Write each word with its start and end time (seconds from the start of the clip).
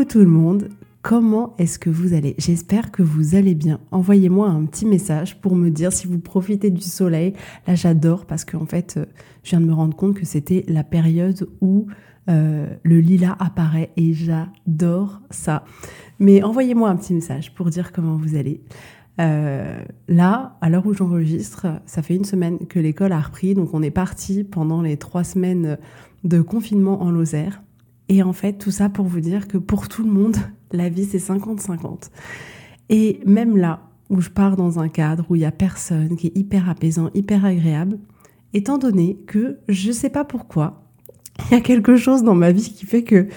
Coucou 0.00 0.12
tout 0.12 0.20
le 0.20 0.30
monde, 0.30 0.70
comment 1.02 1.54
est-ce 1.58 1.78
que 1.78 1.90
vous 1.90 2.14
allez? 2.14 2.34
J'espère 2.38 2.90
que 2.90 3.02
vous 3.02 3.34
allez 3.34 3.54
bien. 3.54 3.80
Envoyez-moi 3.90 4.48
un 4.48 4.64
petit 4.64 4.86
message 4.86 5.38
pour 5.42 5.54
me 5.56 5.68
dire 5.68 5.92
si 5.92 6.06
vous 6.06 6.18
profitez 6.18 6.70
du 6.70 6.80
soleil. 6.80 7.34
Là 7.66 7.74
j'adore 7.74 8.24
parce 8.24 8.46
qu'en 8.46 8.64
fait 8.64 8.96
euh, 8.96 9.04
je 9.42 9.50
viens 9.50 9.60
de 9.60 9.66
me 9.66 9.74
rendre 9.74 9.94
compte 9.94 10.14
que 10.14 10.24
c'était 10.24 10.64
la 10.68 10.84
période 10.84 11.46
où 11.60 11.86
euh, 12.30 12.66
le 12.82 13.00
lilas 13.00 13.36
apparaît 13.40 13.90
et 13.98 14.14
j'adore 14.14 15.20
ça. 15.28 15.66
Mais 16.18 16.42
envoyez-moi 16.42 16.88
un 16.88 16.96
petit 16.96 17.12
message 17.12 17.54
pour 17.54 17.68
dire 17.68 17.92
comment 17.92 18.16
vous 18.16 18.36
allez. 18.36 18.62
Euh, 19.20 19.82
là, 20.08 20.56
à 20.62 20.70
l'heure 20.70 20.86
où 20.86 20.94
j'enregistre, 20.94 21.66
ça 21.84 22.00
fait 22.00 22.16
une 22.16 22.24
semaine 22.24 22.66
que 22.68 22.78
l'école 22.78 23.12
a 23.12 23.20
repris, 23.20 23.54
donc 23.54 23.74
on 23.74 23.82
est 23.82 23.90
parti 23.90 24.44
pendant 24.44 24.80
les 24.80 24.96
trois 24.96 25.24
semaines 25.24 25.76
de 26.24 26.40
confinement 26.40 27.02
en 27.02 27.10
Lozère. 27.10 27.60
Et 28.10 28.24
en 28.24 28.32
fait, 28.32 28.54
tout 28.54 28.72
ça 28.72 28.88
pour 28.88 29.06
vous 29.06 29.20
dire 29.20 29.46
que 29.48 29.56
pour 29.56 29.88
tout 29.88 30.02
le 30.02 30.10
monde, 30.10 30.36
la 30.72 30.90
vie, 30.90 31.06
c'est 31.06 31.18
50-50. 31.18 32.10
Et 32.90 33.20
même 33.24 33.56
là, 33.56 33.88
où 34.10 34.20
je 34.20 34.28
pars 34.28 34.56
dans 34.56 34.80
un 34.80 34.88
cadre 34.88 35.24
où 35.30 35.36
il 35.36 35.42
y 35.42 35.46
a 35.46 35.52
personne, 35.52 36.16
qui 36.16 36.26
est 36.26 36.36
hyper 36.36 36.68
apaisant, 36.68 37.10
hyper 37.14 37.44
agréable, 37.44 37.98
étant 38.52 38.76
donné 38.76 39.16
que 39.26 39.58
je 39.68 39.92
sais 39.92 40.10
pas 40.10 40.24
pourquoi, 40.24 40.82
il 41.50 41.54
y 41.54 41.56
a 41.56 41.60
quelque 41.60 41.96
chose 41.96 42.24
dans 42.24 42.34
ma 42.34 42.50
vie 42.50 42.72
qui 42.72 42.84
fait 42.84 43.04
que 43.04 43.28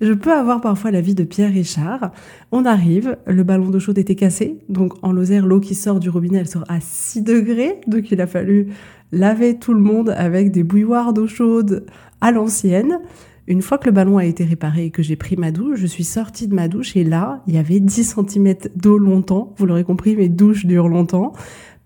je 0.00 0.12
peux 0.12 0.32
avoir 0.32 0.60
parfois 0.60 0.92
la 0.92 1.00
vie 1.00 1.16
de 1.16 1.24
Pierre 1.24 1.52
Richard. 1.52 2.12
On 2.52 2.64
arrive, 2.64 3.18
le 3.26 3.42
ballon 3.42 3.68
d'eau 3.68 3.80
chaude 3.80 3.98
était 3.98 4.14
cassé, 4.14 4.60
donc 4.68 4.94
en 5.02 5.10
Lozère, 5.12 5.44
l'eau 5.44 5.60
qui 5.60 5.74
sort 5.74 5.98
du 5.98 6.08
robinet, 6.08 6.38
elle 6.38 6.48
sort 6.48 6.64
à 6.68 6.80
6 6.80 7.22
degrés, 7.22 7.80
donc 7.88 8.10
il 8.12 8.20
a 8.20 8.28
fallu 8.28 8.68
laver 9.10 9.58
tout 9.58 9.74
le 9.74 9.80
monde 9.80 10.10
avec 10.16 10.52
des 10.52 10.62
bouilloires 10.62 11.12
d'eau 11.12 11.26
chaude 11.26 11.84
à 12.20 12.30
l'ancienne. 12.30 13.00
Une 13.46 13.62
fois 13.62 13.78
que 13.78 13.86
le 13.86 13.92
ballon 13.92 14.18
a 14.18 14.24
été 14.24 14.44
réparé 14.44 14.86
et 14.86 14.90
que 14.90 15.02
j'ai 15.02 15.16
pris 15.16 15.36
ma 15.36 15.50
douche, 15.50 15.78
je 15.78 15.86
suis 15.86 16.04
sortie 16.04 16.46
de 16.46 16.54
ma 16.54 16.68
douche 16.68 16.96
et 16.96 17.04
là, 17.04 17.42
il 17.46 17.54
y 17.54 17.58
avait 17.58 17.80
10 17.80 18.16
cm 18.16 18.54
d'eau 18.76 18.98
longtemps. 18.98 19.54
Vous 19.56 19.66
l'aurez 19.66 19.84
compris, 19.84 20.16
mes 20.16 20.28
douches 20.28 20.66
durent 20.66 20.88
longtemps 20.88 21.32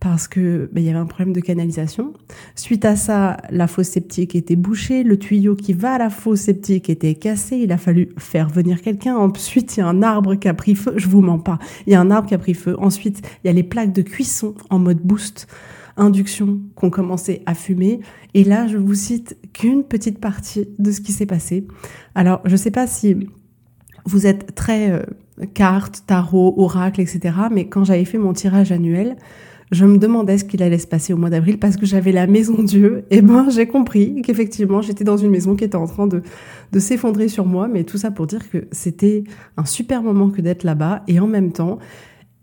parce 0.05 0.29
que 0.29 0.69
ben, 0.71 0.83
il 0.83 0.87
y 0.87 0.91
avait 0.91 0.99
un 0.99 1.07
problème 1.07 1.33
de 1.33 1.41
canalisation. 1.41 2.13
Suite 2.55 2.85
à 2.85 2.95
ça, 2.95 3.39
la 3.49 3.67
fosse 3.67 3.89
septique 3.89 4.35
était 4.35 4.55
bouchée, 4.55 5.03
le 5.03 5.19
tuyau 5.19 5.57
qui 5.57 5.73
va 5.73 5.95
à 5.95 5.99
la 5.99 6.11
fosse 6.11 6.41
septique 6.41 6.91
était 6.91 7.15
cassé, 7.15 7.57
il 7.57 7.73
a 7.73 7.79
fallu 7.79 8.11
faire 8.19 8.51
venir 8.51 8.83
quelqu'un. 8.83 9.17
Ensuite, 9.17 9.77
il 9.77 9.81
y 9.81 9.83
a 9.83 9.87
un 9.87 10.03
arbre 10.03 10.35
qui 10.35 10.47
a 10.49 10.53
pris 10.53 10.75
feu, 10.75 10.93
je 10.97 11.09
vous 11.09 11.23
mens 11.23 11.39
pas. 11.39 11.59
Il 11.87 11.95
y 11.95 11.97
a 11.97 12.01
un 12.03 12.11
arbre 12.11 12.29
qui 12.29 12.35
a 12.35 12.39
pris 12.39 12.53
feu. 12.53 12.77
Ensuite, 12.79 13.23
il 13.43 13.47
y 13.47 13.51
a 13.51 13.55
les 13.55 13.63
plaques 13.63 13.95
de 13.95 14.03
cuisson 14.03 14.55
en 14.69 14.79
mode 14.79 15.01
boost 15.01 15.47
induction 15.97 16.61
qu'on 16.75 16.91
commençait 16.91 17.43
à 17.47 17.55
fumer. 17.55 18.01
Et 18.35 18.45
là, 18.45 18.67
je 18.67 18.77
vous 18.77 18.95
cite 18.95 19.37
qu'une 19.53 19.85
petite 19.85 20.19
partie 20.19 20.69
de 20.79 20.91
ce 20.91 21.01
qui 21.01 21.13
s'est 21.13 21.27
passé. 21.27 21.67
Alors, 22.15 22.41
je 22.45 22.53
ne 22.53 22.57
sais 22.57 22.71
pas 22.71 22.87
si 22.87 23.29
vous 24.07 24.27
êtes 24.27 24.55
très 24.55 24.91
euh, 24.91 25.03
carte, 25.55 26.05
tarot, 26.07 26.55
oracle, 26.57 27.01
etc. 27.01 27.35
Mais 27.51 27.69
quand 27.69 27.85
j'avais 27.85 28.05
fait 28.05 28.19
mon 28.19 28.33
tirage 28.33 28.73
annuel, 28.73 29.17
je 29.71 29.85
me 29.87 29.99
demandais 29.99 30.39
ce 30.39 30.45
qu'il 30.45 30.63
allait 30.63 30.79
se 30.79 30.87
passer 30.87 31.13
au 31.13 31.17
mois 31.17 31.31
d'avril 31.31 31.59
parce 31.59 31.77
que 31.77 31.87
j'avais 31.87 32.13
la 32.13 32.27
maison 32.27 32.63
Dieu. 32.63 33.05
Et 33.11 33.23
ben, 33.23 33.49
j'ai 33.51 33.67
compris 33.67 34.23
qu'effectivement, 34.23 34.83
j'étais 34.83 35.05
dans 35.05 35.17
une 35.17 35.31
maison 35.31 35.57
qui 35.57 35.65
était 35.65 35.77
en 35.77 35.87
train 35.87 36.07
de, 36.07 36.23
de 36.73 36.79
s'effondrer 36.79 37.29
sur 37.29 37.47
moi. 37.47 37.67
Mais 37.69 37.85
tout 37.85 37.99
ça 37.99 38.11
pour 38.11 38.27
dire 38.27 38.49
que 38.51 38.67
c'était 38.73 39.25
un 39.57 39.65
super 39.65 40.03
moment 40.03 40.31
que 40.31 40.41
d'être 40.41 40.65
là-bas. 40.65 41.03
Et 41.09 41.19
en 41.19 41.27
même 41.27 41.53
temps, 41.53 41.79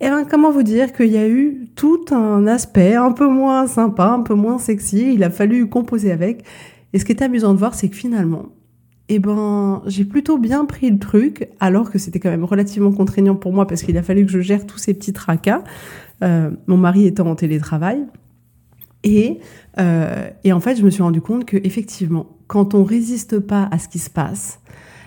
eh 0.01 0.09
ben, 0.09 0.25
comment 0.29 0.51
vous 0.51 0.63
dire 0.63 0.93
qu'il 0.93 1.11
y 1.11 1.17
a 1.17 1.27
eu 1.27 1.67
tout 1.75 2.05
un 2.11 2.47
aspect 2.47 2.95
un 2.95 3.11
peu 3.11 3.27
moins 3.27 3.67
sympa, 3.67 4.07
un 4.07 4.21
peu 4.21 4.33
moins 4.33 4.57
sexy. 4.57 5.13
Il 5.13 5.23
a 5.23 5.29
fallu 5.29 5.69
composer 5.69 6.11
avec. 6.11 6.43
Et 6.93 6.99
ce 6.99 7.05
qui 7.05 7.11
est 7.11 7.21
amusant 7.21 7.53
de 7.53 7.59
voir, 7.59 7.75
c'est 7.75 7.87
que 7.87 7.95
finalement, 7.95 8.47
eh 9.09 9.19
ben, 9.19 9.83
j'ai 9.85 10.05
plutôt 10.05 10.37
bien 10.37 10.65
pris 10.65 10.89
le 10.89 10.97
truc, 10.97 11.49
alors 11.59 11.91
que 11.91 11.99
c'était 11.99 12.19
quand 12.19 12.29
même 12.29 12.45
relativement 12.45 12.91
contraignant 12.91 13.35
pour 13.35 13.53
moi 13.53 13.67
parce 13.67 13.83
qu'il 13.83 13.97
a 13.97 14.03
fallu 14.03 14.25
que 14.25 14.31
je 14.31 14.39
gère 14.39 14.65
tous 14.65 14.77
ces 14.77 14.93
petits 14.93 15.13
tracas. 15.13 15.63
Euh, 16.23 16.49
mon 16.67 16.77
mari 16.77 17.05
étant 17.05 17.27
en 17.27 17.35
télétravail. 17.35 18.05
Et, 19.03 19.39
euh, 19.79 20.29
et 20.43 20.53
en 20.53 20.59
fait, 20.59 20.75
je 20.75 20.83
me 20.83 20.89
suis 20.89 21.03
rendu 21.03 21.21
compte 21.21 21.45
que 21.45 21.57
effectivement, 21.57 22.37
quand 22.47 22.73
on 22.73 22.83
résiste 22.83 23.39
pas 23.39 23.67
à 23.71 23.79
ce 23.79 23.87
qui 23.87 23.99
se 23.99 24.09
passe, 24.09 24.59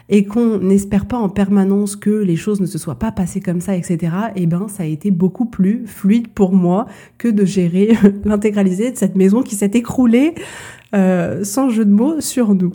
et 0.08 0.24
qu'on 0.24 0.58
n'espère 0.58 1.06
pas 1.06 1.16
en 1.16 1.28
permanence 1.28 1.96
que 1.96 2.10
les 2.10 2.36
choses 2.36 2.60
ne 2.60 2.66
se 2.66 2.78
soient 2.78 2.98
pas 2.98 3.12
passées 3.12 3.40
comme 3.40 3.60
ça, 3.60 3.76
etc., 3.76 4.12
eh 4.36 4.46
ben, 4.46 4.68
ça 4.68 4.82
a 4.82 4.86
été 4.86 5.10
beaucoup 5.10 5.46
plus 5.46 5.86
fluide 5.86 6.28
pour 6.28 6.52
moi 6.52 6.86
que 7.18 7.28
de 7.28 7.44
gérer 7.44 7.96
l'intégralité 8.24 8.90
de 8.90 8.96
cette 8.96 9.16
maison 9.16 9.42
qui 9.42 9.54
s'est 9.54 9.70
écroulée, 9.74 10.34
euh, 10.94 11.42
sans 11.44 11.70
jeu 11.70 11.84
de 11.84 11.92
mots, 11.92 12.20
sur 12.20 12.54
nous. 12.54 12.72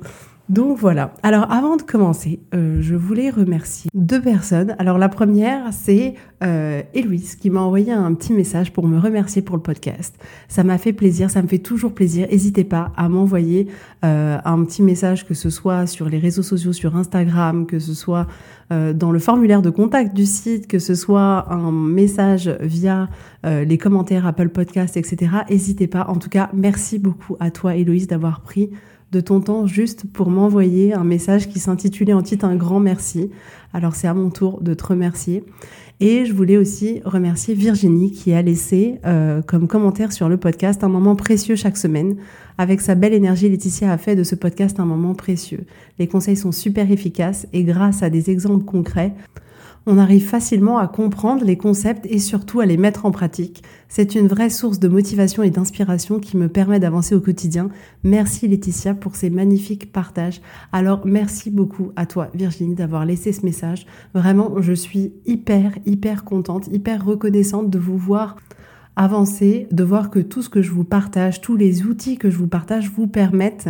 Donc 0.49 0.79
voilà. 0.79 1.13
Alors 1.21 1.51
avant 1.51 1.77
de 1.77 1.83
commencer, 1.83 2.39
euh, 2.55 2.81
je 2.81 2.95
voulais 2.95 3.29
remercier 3.29 3.89
deux 3.93 4.19
personnes. 4.19 4.75
Alors 4.79 4.97
la 4.97 5.07
première, 5.07 5.71
c'est 5.71 6.15
euh, 6.41 6.81
Héloïse 6.93 7.35
qui 7.35 7.49
m'a 7.49 7.59
envoyé 7.59 7.91
un 7.91 8.13
petit 8.13 8.33
message 8.33 8.71
pour 8.71 8.87
me 8.87 8.97
remercier 8.97 9.41
pour 9.41 9.57
le 9.57 9.61
podcast. 9.61 10.15
Ça 10.47 10.63
m'a 10.63 10.77
fait 10.77 10.93
plaisir, 10.93 11.29
ça 11.29 11.41
me 11.41 11.47
fait 11.47 11.59
toujours 11.59 11.93
plaisir. 11.93 12.27
N'hésitez 12.31 12.63
pas 12.63 12.91
à 12.95 13.09
m'envoyer 13.09 13.67
euh, 14.05 14.37
un 14.43 14.63
petit 14.63 14.81
message, 14.81 15.27
que 15.27 15.33
ce 15.33 15.49
soit 15.49 15.85
sur 15.85 16.07
les 16.07 16.17
réseaux 16.17 16.41
sociaux, 16.41 16.73
sur 16.73 16.95
Instagram, 16.95 17.65
que 17.65 17.77
ce 17.77 17.93
soit 17.93 18.25
euh, 18.71 18.93
dans 18.93 19.11
le 19.11 19.19
formulaire 19.19 19.61
de 19.61 19.69
contact 19.69 20.15
du 20.15 20.25
site, 20.25 20.67
que 20.67 20.79
ce 20.79 20.95
soit 20.95 21.51
un 21.51 21.71
message 21.71 22.49
via 22.61 23.09
les 23.43 23.77
commentaires 23.77 24.27
Apple 24.27 24.49
Podcast, 24.49 24.97
etc. 24.97 25.31
N'hésitez 25.49 25.87
pas. 25.87 26.07
En 26.09 26.17
tout 26.17 26.29
cas, 26.29 26.49
merci 26.53 26.99
beaucoup 26.99 27.37
à 27.39 27.51
toi, 27.51 27.75
Héloïse, 27.75 28.07
d'avoir 28.07 28.41
pris 28.41 28.69
de 29.11 29.21
ton 29.21 29.41
temps 29.41 29.65
juste 29.65 30.05
pour 30.11 30.29
m'envoyer 30.29 30.93
un 30.93 31.03
message 31.03 31.49
qui 31.49 31.59
s'intitulait 31.59 32.13
en 32.13 32.21
titre 32.21 32.45
un 32.45 32.55
grand 32.55 32.79
merci. 32.79 33.31
Alors 33.73 33.95
c'est 33.95 34.07
à 34.07 34.13
mon 34.13 34.29
tour 34.29 34.61
de 34.61 34.73
te 34.73 34.85
remercier. 34.85 35.43
Et 36.01 36.25
je 36.25 36.33
voulais 36.33 36.55
aussi 36.55 37.01
remercier 37.03 37.53
Virginie 37.53 38.11
qui 38.11 38.31
a 38.31 38.41
laissé 38.41 38.99
euh, 39.05 39.41
comme 39.41 39.67
commentaire 39.67 40.13
sur 40.13 40.29
le 40.29 40.37
podcast 40.37 40.81
un 40.83 40.87
moment 40.87 41.15
précieux 41.17 41.57
chaque 41.57 41.75
semaine. 41.75 42.15
Avec 42.57 42.79
sa 42.79 42.95
belle 42.95 43.13
énergie, 43.13 43.49
Laetitia 43.49 43.91
a 43.91 43.97
fait 43.97 44.15
de 44.15 44.23
ce 44.23 44.35
podcast 44.35 44.79
un 44.79 44.85
moment 44.85 45.13
précieux. 45.13 45.65
Les 45.97 46.07
conseils 46.07 46.37
sont 46.37 46.53
super 46.53 46.89
efficaces 46.89 47.47
et 47.51 47.63
grâce 47.63 48.01
à 48.01 48.09
des 48.09 48.29
exemples 48.29 48.63
concrets, 48.63 49.13
on 49.85 49.97
arrive 49.97 50.25
facilement 50.25 50.77
à 50.77 50.87
comprendre 50.87 51.43
les 51.43 51.57
concepts 51.57 52.05
et 52.05 52.19
surtout 52.19 52.59
à 52.59 52.65
les 52.65 52.77
mettre 52.77 53.05
en 53.05 53.11
pratique. 53.11 53.63
C'est 53.87 54.15
une 54.15 54.27
vraie 54.27 54.49
source 54.49 54.79
de 54.79 54.87
motivation 54.87 55.43
et 55.43 55.49
d'inspiration 55.49 56.19
qui 56.19 56.37
me 56.37 56.47
permet 56.47 56.79
d'avancer 56.79 57.15
au 57.15 57.21
quotidien. 57.21 57.69
Merci 58.03 58.47
Laetitia 58.47 58.93
pour 58.93 59.15
ces 59.15 59.29
magnifiques 59.29 59.91
partages. 59.91 60.41
Alors 60.71 61.05
merci 61.05 61.49
beaucoup 61.49 61.91
à 61.95 62.05
toi 62.05 62.29
Virginie 62.33 62.75
d'avoir 62.75 63.05
laissé 63.05 63.33
ce 63.33 63.45
message. 63.45 63.85
Vraiment, 64.13 64.61
je 64.61 64.73
suis 64.73 65.13
hyper, 65.25 65.71
hyper 65.85 66.23
contente, 66.23 66.67
hyper 66.71 67.03
reconnaissante 67.03 67.69
de 67.69 67.79
vous 67.79 67.97
voir 67.97 68.35
avancer, 68.95 69.67
de 69.71 69.83
voir 69.83 70.09
que 70.09 70.19
tout 70.19 70.41
ce 70.41 70.49
que 70.49 70.61
je 70.61 70.71
vous 70.71 70.83
partage, 70.83 71.39
tous 71.39 71.55
les 71.55 71.83
outils 71.83 72.17
que 72.17 72.29
je 72.29 72.37
vous 72.37 72.47
partage 72.47 72.91
vous 72.91 73.07
permettent 73.07 73.69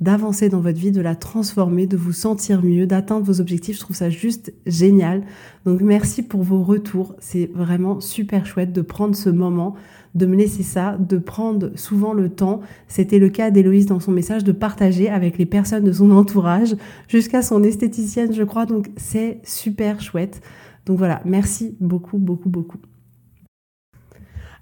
d'avancer 0.00 0.48
dans 0.48 0.60
votre 0.60 0.78
vie, 0.78 0.92
de 0.92 1.00
la 1.00 1.14
transformer, 1.14 1.86
de 1.86 1.96
vous 1.96 2.12
sentir 2.12 2.62
mieux, 2.62 2.86
d'atteindre 2.86 3.24
vos 3.24 3.40
objectifs. 3.40 3.76
Je 3.76 3.80
trouve 3.80 3.96
ça 3.96 4.10
juste 4.10 4.52
génial. 4.66 5.22
Donc 5.64 5.80
merci 5.80 6.22
pour 6.22 6.42
vos 6.42 6.62
retours. 6.62 7.14
C'est 7.18 7.50
vraiment 7.54 8.00
super 8.00 8.44
chouette 8.44 8.72
de 8.72 8.82
prendre 8.82 9.16
ce 9.16 9.30
moment, 9.30 9.74
de 10.14 10.26
me 10.26 10.36
laisser 10.36 10.62
ça, 10.62 10.98
de 10.98 11.16
prendre 11.16 11.70
souvent 11.76 12.12
le 12.12 12.28
temps. 12.28 12.60
C'était 12.88 13.18
le 13.18 13.30
cas 13.30 13.50
d'Héloïse 13.50 13.86
dans 13.86 14.00
son 14.00 14.12
message, 14.12 14.44
de 14.44 14.52
partager 14.52 15.08
avec 15.08 15.38
les 15.38 15.46
personnes 15.46 15.84
de 15.84 15.92
son 15.92 16.10
entourage, 16.10 16.76
jusqu'à 17.08 17.40
son 17.42 17.62
esthéticienne, 17.62 18.34
je 18.34 18.42
crois. 18.42 18.66
Donc 18.66 18.90
c'est 18.96 19.40
super 19.44 20.00
chouette. 20.00 20.42
Donc 20.84 20.98
voilà, 20.98 21.22
merci 21.24 21.76
beaucoup, 21.80 22.18
beaucoup, 22.18 22.50
beaucoup. 22.50 22.78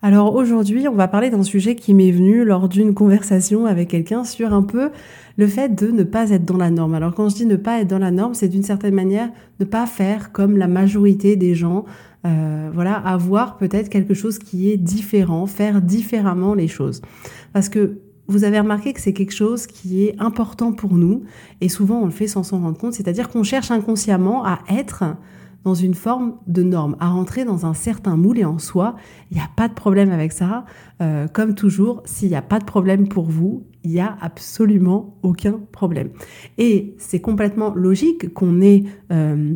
Alors 0.05 0.35
aujourd'hui, 0.35 0.87
on 0.87 0.93
va 0.93 1.09
parler 1.09 1.31
d'un 1.31 1.43
sujet 1.43 1.77
qui 1.77 1.95
m'est 1.95 2.11
venu 2.11 2.45
lors 2.45 2.69
d'une 2.69 2.93
conversation 2.93 3.65
avec 3.65 3.89
quelqu'un 3.89 4.23
sur 4.23 4.53
un 4.53 4.61
peu 4.61 4.91
le 5.39 5.47
fait 5.47 5.75
de 5.75 5.91
ne 5.91 6.03
pas 6.03 6.29
être 6.29 6.45
dans 6.45 6.59
la 6.59 6.71
norme. 6.71 6.95
Alors 6.95 7.15
quand 7.15 7.31
je 7.31 7.37
dis 7.37 7.47
ne 7.47 7.57
pas 7.57 7.81
être 7.81 7.89
dans 7.89 7.99
la 7.99 8.11
norme, 8.11 8.35
c'est 8.35 8.49
d'une 8.49 8.63
certaine 8.63 8.93
manière 8.93 9.31
ne 9.61 9.65
pas 9.65 9.87
faire 9.87 10.31
comme 10.31 10.59
la 10.59 10.69
majorité 10.69 11.37
des 11.37 11.55
gens, 11.55 11.87
euh, 12.27 12.69
voilà, 12.75 12.97
avoir 12.97 13.57
peut-être 13.57 13.89
quelque 13.89 14.13
chose 14.13 14.39
qui 14.39 14.71
est 14.71 14.77
différent, 14.77 15.47
faire 15.47 15.81
différemment 15.81 16.53
les 16.53 16.69
choses. 16.69 17.01
Parce 17.55 17.71
que 17.71 18.01
vous 18.27 18.45
avez 18.45 18.61
remarqué 18.61 18.93
que 18.93 19.01
c'est 19.01 19.15
quelque 19.15 19.33
chose 19.33 19.67
qui 19.67 20.05
est 20.05 20.21
important 20.21 20.73
pour 20.73 20.97
nous 20.97 21.23
et 21.63 21.71
souvent 21.71 22.03
on 22.03 22.05
le 22.05 22.11
fait 22.11 22.27
sans 22.27 22.43
s'en 22.43 22.61
rendre 22.61 22.77
compte, 22.77 22.93
c'est-à-dire 22.93 23.31
qu'on 23.31 23.43
cherche 23.43 23.71
inconsciemment 23.71 24.45
à 24.45 24.59
être 24.69 25.17
dans 25.65 25.75
une 25.75 25.95
forme 25.95 26.35
de 26.47 26.63
norme, 26.63 26.97
à 27.01 27.09
rentrer 27.09 27.45
dans 27.45 27.67
un 27.67 27.75
certain 27.75 28.17
moule 28.17 28.39
et 28.39 28.45
en 28.45 28.59
soi, 28.59 28.97
il 29.31 29.37
n'y 29.37 29.43
a 29.43 29.49
pas 29.57 29.69
de 29.69 29.75
problème 29.75 30.11
avec 30.11 30.33
ça. 30.33 30.65
Euh, 31.01 31.27
comme 31.27 31.55
toujours, 31.55 32.03
s'il 32.05 32.29
n'y 32.29 32.37
a 32.37 32.43
pas 32.43 32.59
de 32.59 32.65
problème 32.65 33.09
pour 33.09 33.31
vous, 33.31 33.65
il 33.83 33.91
n'y 33.91 34.01
a 34.01 34.17
absolument 34.21 35.17
aucun 35.23 35.61
problème. 35.73 36.11
Et 36.59 36.95
c'est 36.99 37.21
complètement 37.21 37.75
logique 37.75 38.33
qu'on 38.35 38.61
ait 38.61 38.85
euh, 39.11 39.55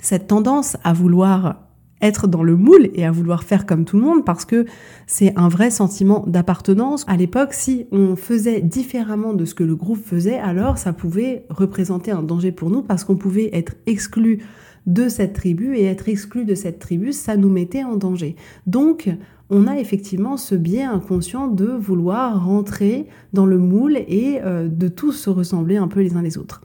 cette 0.00 0.26
tendance 0.28 0.76
à 0.82 0.92
vouloir 0.92 1.64
être 2.00 2.26
dans 2.26 2.42
le 2.42 2.56
moule 2.56 2.90
et 2.94 3.04
à 3.04 3.10
vouloir 3.10 3.44
faire 3.44 3.66
comme 3.66 3.84
tout 3.84 3.96
le 3.96 4.02
monde 4.02 4.24
parce 4.24 4.44
que 4.44 4.66
c'est 5.06 5.32
un 5.36 5.48
vrai 5.48 5.70
sentiment 5.70 6.24
d'appartenance. 6.26 7.04
À 7.08 7.16
l'époque, 7.16 7.54
si 7.54 7.86
on 7.92 8.14
faisait 8.14 8.60
différemment 8.60 9.32
de 9.32 9.44
ce 9.44 9.54
que 9.54 9.64
le 9.64 9.74
groupe 9.74 10.04
faisait, 10.04 10.38
alors 10.38 10.76
ça 10.76 10.92
pouvait 10.92 11.46
représenter 11.48 12.10
un 12.10 12.22
danger 12.22 12.52
pour 12.52 12.70
nous 12.70 12.82
parce 12.82 13.04
qu'on 13.04 13.16
pouvait 13.16 13.50
être 13.52 13.74
exclu 13.86 14.44
de 14.86 15.08
cette 15.08 15.32
tribu 15.32 15.76
et 15.76 15.84
être 15.84 16.08
exclu 16.08 16.44
de 16.44 16.54
cette 16.54 16.78
tribu, 16.78 17.12
ça 17.12 17.36
nous 17.36 17.48
mettait 17.48 17.84
en 17.84 17.96
danger. 17.96 18.36
Donc, 18.66 19.10
on 19.50 19.66
a 19.66 19.78
effectivement 19.78 20.36
ce 20.36 20.54
biais 20.54 20.82
inconscient 20.82 21.48
de 21.48 21.66
vouloir 21.66 22.44
rentrer 22.44 23.06
dans 23.32 23.46
le 23.46 23.58
moule 23.58 23.96
et 23.96 24.40
euh, 24.42 24.68
de 24.68 24.88
tous 24.88 25.12
se 25.12 25.30
ressembler 25.30 25.76
un 25.76 25.88
peu 25.88 26.00
les 26.00 26.16
uns 26.16 26.22
les 26.22 26.38
autres. 26.38 26.62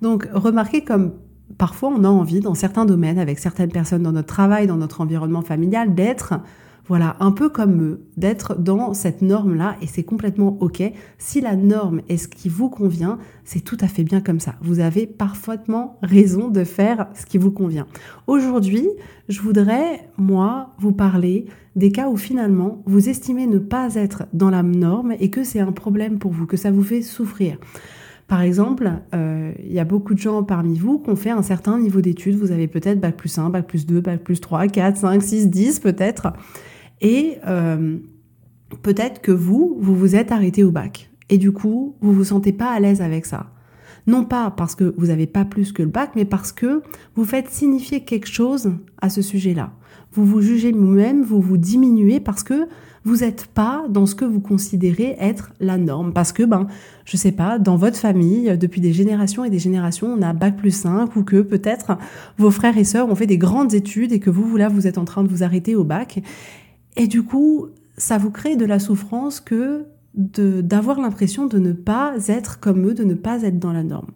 Donc, 0.00 0.28
remarquez 0.32 0.82
comme 0.82 1.12
parfois 1.58 1.90
on 1.90 2.04
a 2.04 2.08
envie 2.08 2.40
dans 2.40 2.54
certains 2.54 2.84
domaines, 2.84 3.18
avec 3.18 3.38
certaines 3.38 3.70
personnes 3.70 4.02
dans 4.02 4.12
notre 4.12 4.28
travail, 4.28 4.66
dans 4.66 4.76
notre 4.76 5.00
environnement 5.00 5.42
familial, 5.42 5.94
d'être 5.94 6.34
voilà, 6.86 7.16
un 7.20 7.30
peu 7.30 7.48
comme 7.48 7.82
eux, 7.82 8.06
d'être 8.16 8.58
dans 8.58 8.92
cette 8.92 9.22
norme-là, 9.22 9.76
et 9.80 9.86
c'est 9.86 10.02
complètement 10.02 10.56
OK. 10.60 10.82
Si 11.18 11.40
la 11.40 11.54
norme 11.54 12.02
est 12.08 12.16
ce 12.16 12.28
qui 12.28 12.48
vous 12.48 12.68
convient, 12.68 13.18
c'est 13.44 13.60
tout 13.60 13.76
à 13.80 13.86
fait 13.86 14.02
bien 14.02 14.20
comme 14.20 14.40
ça. 14.40 14.56
Vous 14.62 14.80
avez 14.80 15.06
parfaitement 15.06 15.98
raison 16.02 16.48
de 16.48 16.64
faire 16.64 17.06
ce 17.14 17.24
qui 17.24 17.38
vous 17.38 17.52
convient. 17.52 17.86
Aujourd'hui, 18.26 18.88
je 19.28 19.40
voudrais, 19.40 20.10
moi, 20.18 20.74
vous 20.78 20.92
parler 20.92 21.46
des 21.76 21.92
cas 21.92 22.08
où 22.08 22.16
finalement, 22.16 22.82
vous 22.86 23.08
estimez 23.08 23.46
ne 23.46 23.58
pas 23.58 23.94
être 23.94 24.24
dans 24.32 24.50
la 24.50 24.62
norme 24.62 25.14
et 25.20 25.30
que 25.30 25.44
c'est 25.44 25.60
un 25.60 25.72
problème 25.72 26.18
pour 26.18 26.32
vous, 26.32 26.46
que 26.46 26.56
ça 26.56 26.70
vous 26.70 26.82
fait 26.82 27.02
souffrir. 27.02 27.58
Par 28.28 28.40
exemple, 28.40 28.90
euh, 29.14 29.52
il 29.62 29.72
y 29.72 29.78
a 29.78 29.84
beaucoup 29.84 30.14
de 30.14 30.18
gens 30.18 30.42
parmi 30.42 30.78
vous 30.78 30.98
qui 30.98 31.10
ont 31.10 31.16
fait 31.16 31.30
un 31.30 31.42
certain 31.42 31.78
niveau 31.78 32.00
d'études. 32.00 32.36
Vous 32.36 32.50
avez 32.50 32.68
peut-être 32.68 33.00
Bac 33.00 33.16
plus 33.16 33.36
1, 33.36 33.50
Bac 33.50 33.66
plus 33.66 33.86
2, 33.86 34.00
Bac 34.00 34.22
plus 34.22 34.40
3, 34.40 34.68
4, 34.68 34.96
5, 34.96 35.22
6, 35.22 35.50
10 35.50 35.80
peut-être. 35.80 36.32
Et 37.00 37.38
euh, 37.46 37.98
peut-être 38.82 39.20
que 39.20 39.32
vous, 39.32 39.76
vous 39.80 39.94
vous 39.94 40.16
êtes 40.16 40.32
arrêté 40.32 40.64
au 40.64 40.70
bac. 40.70 41.10
Et 41.28 41.38
du 41.38 41.52
coup, 41.52 41.96
vous 42.00 42.12
vous 42.12 42.24
sentez 42.24 42.52
pas 42.52 42.70
à 42.70 42.80
l'aise 42.80 43.02
avec 43.02 43.26
ça. 43.26 43.50
Non 44.06 44.24
pas 44.24 44.50
parce 44.50 44.74
que 44.74 44.94
vous 44.96 45.06
n'avez 45.06 45.26
pas 45.26 45.44
plus 45.44 45.72
que 45.72 45.82
le 45.82 45.88
bac, 45.88 46.12
mais 46.16 46.24
parce 46.24 46.52
que 46.52 46.82
vous 47.14 47.24
faites 47.24 47.48
signifier 47.50 48.04
quelque 48.04 48.28
chose 48.28 48.72
à 49.00 49.10
ce 49.10 49.22
sujet-là. 49.22 49.72
Vous 50.12 50.24
vous 50.24 50.40
jugez 50.40 50.72
vous-même, 50.72 51.22
vous 51.22 51.40
vous 51.40 51.56
diminuez 51.56 52.20
parce 52.20 52.42
que 52.42 52.66
vous 53.04 53.16
n'êtes 53.16 53.46
pas 53.46 53.84
dans 53.88 54.06
ce 54.06 54.14
que 54.14 54.24
vous 54.24 54.40
considérez 54.40 55.16
être 55.18 55.52
la 55.60 55.76
norme. 55.76 56.12
Parce 56.12 56.32
que, 56.32 56.42
ben, 56.42 56.66
je 57.04 57.16
sais 57.16 57.32
pas, 57.32 57.58
dans 57.58 57.76
votre 57.76 57.96
famille, 57.96 58.56
depuis 58.56 58.80
des 58.80 58.92
générations 58.92 59.44
et 59.44 59.50
des 59.50 59.58
générations, 59.58 60.08
on 60.08 60.22
a 60.22 60.32
bac 60.32 60.56
plus 60.56 60.70
5 60.70 61.16
ou 61.16 61.24
que 61.24 61.42
peut-être 61.42 61.98
vos 62.38 62.50
frères 62.50 62.78
et 62.78 62.84
sœurs 62.84 63.08
ont 63.08 63.14
fait 63.14 63.26
des 63.26 63.38
grandes 63.38 63.74
études 63.74 64.12
et 64.12 64.20
que 64.20 64.30
vous, 64.30 64.56
là, 64.56 64.68
vous 64.68 64.86
êtes 64.86 64.98
en 64.98 65.04
train 65.04 65.22
de 65.24 65.28
vous 65.28 65.42
arrêter 65.42 65.74
au 65.74 65.84
bac. 65.84 66.22
Et 66.96 67.06
du 67.06 67.22
coup, 67.22 67.68
ça 67.96 68.18
vous 68.18 68.30
crée 68.30 68.56
de 68.56 68.64
la 68.64 68.78
souffrance 68.78 69.40
que 69.40 69.86
d'avoir 70.14 71.00
l'impression 71.00 71.46
de 71.46 71.58
ne 71.58 71.72
pas 71.72 72.14
être 72.28 72.60
comme 72.60 72.86
eux, 72.86 72.94
de 72.94 73.04
ne 73.04 73.14
pas 73.14 73.42
être 73.42 73.58
dans 73.58 73.72
la 73.72 73.82
norme. 73.82 74.10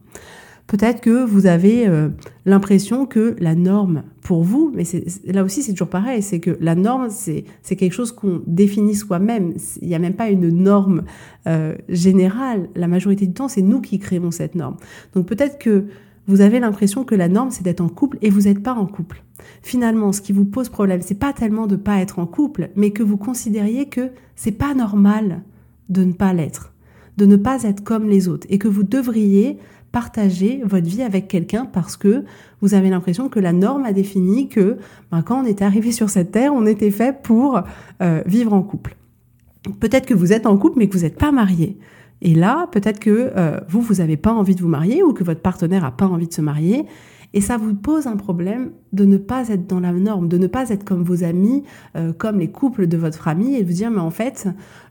Peut-être 0.67 1.01
que 1.01 1.25
vous 1.25 1.47
avez 1.47 1.87
euh, 1.87 2.09
l'impression 2.45 3.07
que 3.07 3.37
la 3.39 3.55
norme 3.55 4.03
pour 4.23 4.43
vous, 4.43 4.73
mais 4.75 4.83
là 5.25 5.45
aussi 5.45 5.63
c'est 5.63 5.73
toujours 5.73 5.89
pareil, 5.89 6.23
c'est 6.23 6.41
que 6.41 6.57
la 6.61 6.75
norme 6.75 7.09
c'est 7.11 7.45
quelque 7.77 7.93
chose 7.93 8.11
qu'on 8.11 8.43
définit 8.47 8.97
soi-même. 8.97 9.55
Il 9.81 9.89
n'y 9.89 9.95
a 9.95 10.01
même 10.01 10.15
pas 10.15 10.29
une 10.29 10.49
norme 10.49 11.05
euh, 11.47 11.77
générale. 11.89 12.69
La 12.75 12.89
majorité 12.89 13.27
du 13.27 13.33
temps, 13.33 13.47
c'est 13.47 13.63
nous 13.63 13.81
qui 13.81 14.01
créons 14.01 14.33
cette 14.33 14.57
norme. 14.57 14.77
Donc 15.15 15.27
peut-être 15.27 15.59
que 15.59 15.85
vous 16.27 16.41
avez 16.41 16.59
l'impression 16.59 17.05
que 17.05 17.15
la 17.15 17.29
norme 17.29 17.53
c'est 17.53 17.63
d'être 17.63 17.81
en 17.81 17.89
couple 17.89 18.19
et 18.21 18.31
vous 18.31 18.43
n'êtes 18.43 18.63
pas 18.63 18.75
en 18.75 18.87
couple. 18.87 19.23
Finalement, 19.63 20.13
ce 20.13 20.21
qui 20.21 20.33
vous 20.33 20.45
pose 20.45 20.69
problème, 20.69 21.01
c'est 21.01 21.15
pas 21.15 21.33
tellement 21.33 21.69
de 21.69 21.77
pas 21.77 21.99
être 21.99 22.19
en 22.19 22.27
couple, 22.27 22.71
mais 22.75 22.91
que 22.91 23.05
vous 23.05 23.17
considériez 23.17 23.87
que 23.87 24.11
c'est 24.35 24.51
pas 24.51 24.75
normal 24.75 25.43
de 25.91 26.03
ne 26.03 26.13
pas 26.13 26.33
l'être, 26.33 26.73
de 27.19 27.27
ne 27.27 27.37
pas 27.37 27.63
être 27.63 27.85
comme 27.85 28.09
les 28.09 28.27
autres 28.27 28.49
et 28.51 28.59
que 28.59 28.67
vous 28.67 28.83
devriez 28.83 29.59
partager 29.96 30.60
votre 30.62 30.87
vie 30.87 31.00
avec 31.00 31.26
quelqu'un 31.26 31.64
parce 31.64 31.96
que 31.96 32.25
vous 32.60 32.75
avez 32.75 32.90
l'impression 32.90 33.31
que 33.31 33.40
la 33.40 33.54
norme 33.54 33.87
a 33.87 33.94
défini 33.94 34.46
que 34.46 34.76
ben, 35.10 35.22
quand 35.22 35.40
on 35.43 35.46
était 35.46 35.64
arrivé 35.64 35.90
sur 35.90 36.10
cette 36.10 36.32
terre, 36.32 36.52
on 36.52 36.66
était 36.66 36.90
fait 36.90 37.22
pour 37.22 37.62
euh, 38.02 38.22
vivre 38.26 38.52
en 38.52 38.60
couple. 38.60 38.94
Peut-être 39.81 40.04
que 40.04 40.12
vous 40.12 40.34
êtes 40.34 40.44
en 40.44 40.58
couple 40.58 40.81
mais 40.81 40.88
que 40.88 40.98
vous 40.98 41.04
n'êtes 41.04 41.16
pas 41.16 41.32
marié. 41.32 41.78
Et 42.20 42.34
là, 42.34 42.66
peut-être 42.72 43.00
que 43.00 43.32
euh, 43.38 43.58
vous, 43.70 43.81
vous 43.81 43.94
n'avez 43.94 44.19
pas 44.19 44.34
envie 44.34 44.54
de 44.54 44.60
vous 44.60 44.69
marier 44.69 45.02
ou 45.02 45.14
que 45.14 45.25
votre 45.25 45.40
partenaire 45.40 45.81
n'a 45.81 45.93
pas 45.93 46.06
envie 46.06 46.28
de 46.28 46.34
se 46.34 46.43
marier. 46.43 46.84
Et 47.37 47.43
ça 47.43 47.59
vous 47.59 47.75
pose 47.75 48.06
un 48.06 48.17
problème 48.17 48.71
de 48.94 49.05
ne 49.05 49.19
pas 49.19 49.50
être 49.50 49.67
dans 49.67 49.79
la 49.79 49.93
norme, 49.93 50.27
de 50.27 50.38
ne 50.38 50.47
pas 50.47 50.71
être 50.71 50.85
comme 50.85 51.03
vos 51.03 51.23
amis, 51.23 51.65
euh, 51.94 52.15
comme 52.15 52.38
les 52.38 52.50
couples 52.50 52.87
de 52.87 52.97
votre 52.97 53.23
famille, 53.23 53.56
et 53.56 53.62
de 53.62 53.69
vous 53.69 53.75
dire 53.75 53.91
mais 53.91 54.00
en 54.00 54.11
fait, 54.11 54.49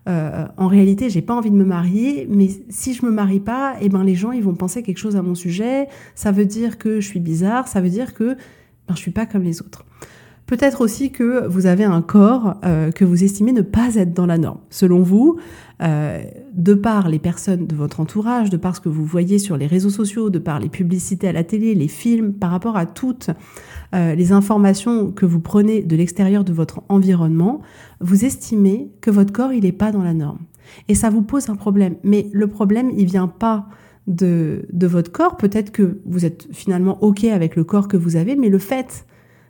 euh, 0.07 0.45
en 0.55 0.67
réalité, 0.67 1.09
j'ai 1.09 1.23
pas 1.23 1.33
envie 1.33 1.49
de 1.49 1.55
me 1.55 1.65
marier, 1.65 2.27
mais 2.29 2.51
si 2.69 2.93
je 2.93 3.03
me 3.03 3.09
marie 3.09 3.39
pas, 3.39 3.73
eh 3.81 3.89
ben 3.89 4.03
les 4.03 4.13
gens 4.13 4.31
ils 4.31 4.43
vont 4.43 4.53
penser 4.53 4.83
quelque 4.83 4.99
chose 4.99 5.15
à 5.15 5.23
mon 5.23 5.33
sujet. 5.33 5.87
Ça 6.13 6.31
veut 6.31 6.45
dire 6.45 6.77
que 6.77 7.01
je 7.01 7.07
suis 7.07 7.19
bizarre, 7.19 7.67
ça 7.67 7.81
veut 7.81 7.89
dire 7.89 8.13
que 8.13 8.35
ben, 8.87 8.93
je 8.93 8.99
suis 8.99 9.09
pas 9.09 9.25
comme 9.25 9.41
les 9.41 9.63
autres. 9.63 9.83
Peut-être 10.45 10.81
aussi 10.81 11.11
que 11.11 11.47
vous 11.47 11.65
avez 11.65 11.85
un 11.85 12.03
corps 12.03 12.57
euh, 12.63 12.91
que 12.91 13.03
vous 13.03 13.23
estimez 13.23 13.53
ne 13.53 13.63
pas 13.63 13.95
être 13.95 14.13
dans 14.13 14.27
la 14.27 14.37
norme. 14.37 14.59
Selon 14.69 15.01
vous, 15.01 15.39
euh, 15.81 16.23
de 16.53 16.73
par 16.73 17.09
les 17.09 17.19
personnes 17.19 17.67
de 17.67 17.75
votre 17.75 17.99
entourage, 17.99 18.49
de 18.49 18.55
par 18.55 18.75
ce 18.75 18.81
que 18.81 18.87
vous 18.87 19.03
voyez 19.03 19.39
sur 19.39 19.57
les 19.57 19.67
réseaux 19.67 19.89
sociaux, 19.89 20.29
de 20.29 20.39
par 20.39 20.59
les 20.59 20.69
publicités 20.69 21.27
à 21.27 21.33
la 21.33 21.43
télé, 21.43 21.75
les 21.75 21.89
films, 21.89 22.33
par 22.33 22.51
rapport 22.51 22.77
à 22.77 22.85
toutes 22.85 23.29
euh, 23.93 24.15
les 24.15 24.31
informations 24.31 25.11
que 25.11 25.25
vous 25.25 25.41
prenez 25.41 25.83
de 25.83 25.95
l'extérieur 25.95 26.45
de 26.45 26.53
votre 26.53 26.81
environnement, 26.87 27.61
vous 27.99 28.23
estimez 28.23 28.89
que 29.01 29.11
votre 29.11 29.33
corps, 29.33 29.51
il 29.51 29.63
n'est 29.63 29.73
pas 29.73 29.91
dans 29.91 30.03
la 30.03 30.13
norme. 30.13 30.39
Et 30.87 30.95
ça 30.95 31.09
vous 31.09 31.21
pose 31.21 31.49
un 31.49 31.55
problème. 31.55 31.95
Mais 32.03 32.29
le 32.31 32.47
problème, 32.47 32.91
il 32.95 33.05
vient 33.05 33.27
pas 33.27 33.67
de, 34.07 34.65
de 34.71 34.87
votre 34.87 35.11
corps. 35.11 35.35
Peut-être 35.35 35.71
que 35.71 35.99
vous 36.05 36.25
êtes 36.25 36.47
finalement 36.51 37.03
OK 37.03 37.25
avec 37.25 37.55
le 37.55 37.65
corps 37.65 37.87
que 37.87 37.97
vous 37.97 38.15
avez, 38.15 38.35
mais 38.35 38.49
le 38.49 38.59
fait 38.59 39.05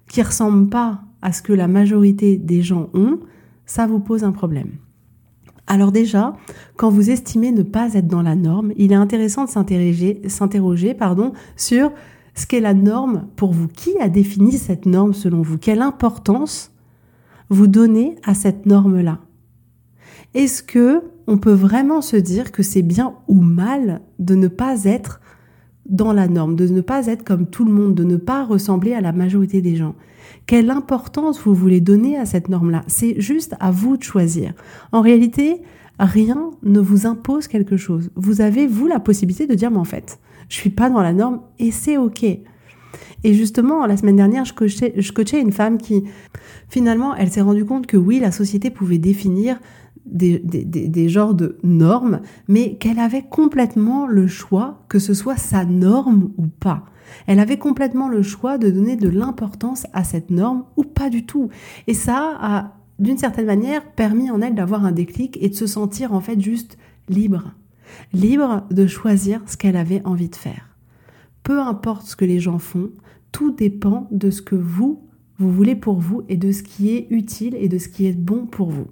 qui 0.08 0.22
ressemble 0.22 0.70
pas 0.70 1.02
à 1.22 1.32
ce 1.32 1.42
que 1.42 1.54
la 1.54 1.68
majorité 1.68 2.38
des 2.38 2.62
gens 2.62 2.90
ont, 2.94 3.20
ça 3.66 3.88
vous 3.88 4.00
pose 4.00 4.24
un 4.24 4.32
problème. 4.32 4.72
Alors 5.68 5.92
déjà, 5.92 6.36
quand 6.76 6.90
vous 6.90 7.10
estimez 7.10 7.52
ne 7.52 7.64
pas 7.64 7.94
être 7.94 8.08
dans 8.08 8.22
la 8.22 8.36
norme, 8.36 8.72
il 8.78 8.92
est 8.92 8.96
intéressant 8.96 9.46
de 9.46 9.50
s'interroger 9.50 10.22
sur 11.56 11.92
ce 12.36 12.46
qu'est 12.46 12.60
la 12.60 12.74
norme 12.74 13.28
pour 13.36 13.52
vous. 13.52 13.68
Qui 13.68 13.98
a 14.00 14.10
défini 14.10 14.54
cette 14.54 14.86
norme 14.86 15.14
selon 15.14 15.42
vous? 15.42 15.58
Quelle 15.58 15.82
importance 15.82 16.72
vous 17.50 17.68
donnez 17.68 18.16
à 18.24 18.36
cette 18.36 18.66
norme-là? 18.66 19.20
Est-ce 20.34 20.62
que 20.62 21.02
on 21.28 21.38
peut 21.38 21.54
vraiment 21.54 22.02
se 22.02 22.18
dire 22.18 22.52
que 22.52 22.62
c'est 22.62 22.84
bien 22.84 23.16
ou 23.28 23.42
mal 23.42 24.02
de 24.20 24.36
ne 24.36 24.48
pas 24.48 24.84
être 24.84 25.22
dans 25.90 26.14
la 26.14 26.28
norme, 26.28 26.56
de 26.56 26.68
ne 26.68 26.82
pas 26.82 27.08
être 27.08 27.24
comme 27.24 27.48
tout 27.48 27.66
le 27.66 27.72
monde, 27.72 27.96
de 27.96 28.04
ne 28.04 28.18
pas 28.18 28.46
ressembler 28.46 28.94
à 28.94 29.02
la 29.02 29.12
majorité 29.12 29.62
des 29.62 29.76
gens? 29.76 29.96
Quelle 30.48 30.70
importance 30.70 31.42
vous 31.42 31.56
voulez 31.56 31.82
donner 31.82 32.18
à 32.18 32.26
cette 32.26 32.50
norme-là 32.50 32.84
C'est 32.88 33.20
juste 33.20 33.56
à 33.60 33.72
vous 33.72 33.98
de 33.98 34.04
choisir. 34.04 34.54
En 34.92 35.02
réalité, 35.02 35.62
rien 36.00 36.52
ne 36.62 36.80
vous 36.80 37.08
impose 37.08 37.48
quelque 37.48 37.78
chose. 37.78 38.12
Vous 38.16 38.42
avez, 38.42 38.68
vous, 38.68 38.88
la 38.88 39.00
possibilité 39.00 39.48
de 39.48 39.56
dire, 39.56 39.72
mais 39.72 39.78
en 39.78 39.86
fait, 39.86 40.20
je 40.50 40.56
suis 40.56 40.70
pas 40.70 40.90
dans 40.90 41.02
la 41.02 41.14
norme 41.14 41.42
et 41.58 41.72
c'est 41.72 41.98
OK. 41.98 42.24
Et 42.24 43.34
justement, 43.34 43.88
la 43.88 43.98
semaine 43.98 44.18
dernière, 44.18 44.46
je 44.46 44.54
coachais, 44.54 44.94
je 44.96 45.12
coachais 45.12 45.42
une 45.42 45.52
femme 45.52 45.80
qui, 45.80 46.04
finalement, 46.70 47.16
elle 47.16 47.32
s'est 47.32 47.42
rendue 47.42 47.66
compte 47.66 47.88
que 47.88 47.98
oui, 47.98 48.20
la 48.20 48.32
société 48.32 48.70
pouvait 48.70 49.00
définir 49.00 49.60
des, 50.06 50.38
des, 50.38 50.64
des, 50.64 51.10
genres 51.10 51.34
de 51.34 51.58
normes, 51.64 52.22
mais 52.48 52.76
qu'elle 52.76 53.00
avait 53.00 53.24
complètement 53.24 54.06
le 54.06 54.28
choix 54.28 54.86
que 54.88 55.00
ce 55.00 55.16
soit 55.16 55.38
sa 55.38 55.66
norme 55.66 56.30
ou 56.38 56.46
pas. 56.46 56.86
Elle 57.28 57.40
avait 57.40 57.58
complètement 57.58 58.08
le 58.08 58.22
choix 58.22 58.58
de 58.58 58.70
donner 58.70 58.96
de 58.96 59.10
l'importance 59.10 59.86
à 59.94 60.04
cette 60.04 60.30
norme 60.30 60.66
ou 60.78 60.84
pas 60.84 61.10
du 61.10 61.26
tout. 61.26 61.50
Et 61.88 61.94
ça 61.94 62.38
a, 62.40 62.74
d'une 63.00 63.18
certaine 63.18 63.46
manière, 63.46 63.86
permis 63.94 64.30
en 64.30 64.42
elle 64.42 64.56
d'avoir 64.56 64.86
un 64.86 64.92
déclic 64.92 65.38
et 65.42 65.50
de 65.50 65.56
se 65.56 65.68
sentir 65.68 66.14
en 66.14 66.22
fait 66.22 66.40
juste 66.40 66.78
libre. 67.10 67.54
Libre 68.14 68.66
de 68.72 68.88
choisir 68.88 69.42
ce 69.46 69.58
qu'elle 69.58 69.78
avait 69.78 70.02
envie 70.06 70.30
de 70.30 70.36
faire. 70.36 70.70
Peu 71.44 71.60
importe 71.60 72.08
ce 72.08 72.16
que 72.16 72.26
les 72.26 72.40
gens 72.40 72.60
font, 72.60 72.90
tout 73.32 73.52
dépend 73.52 74.08
de 74.12 74.32
ce 74.32 74.42
que 74.42 74.56
vous, 74.56 75.06
vous 75.38 75.52
voulez 75.52 75.76
pour 75.76 76.00
vous 76.00 76.24
et 76.30 76.38
de 76.38 76.52
ce 76.52 76.64
qui 76.64 76.96
est 76.96 77.08
utile 77.10 77.56
et 77.60 77.70
de 77.70 77.78
ce 77.78 77.90
qui 77.90 78.06
est 78.06 78.18
bon 78.18 78.46
pour 78.46 78.72
vous. 78.72 78.88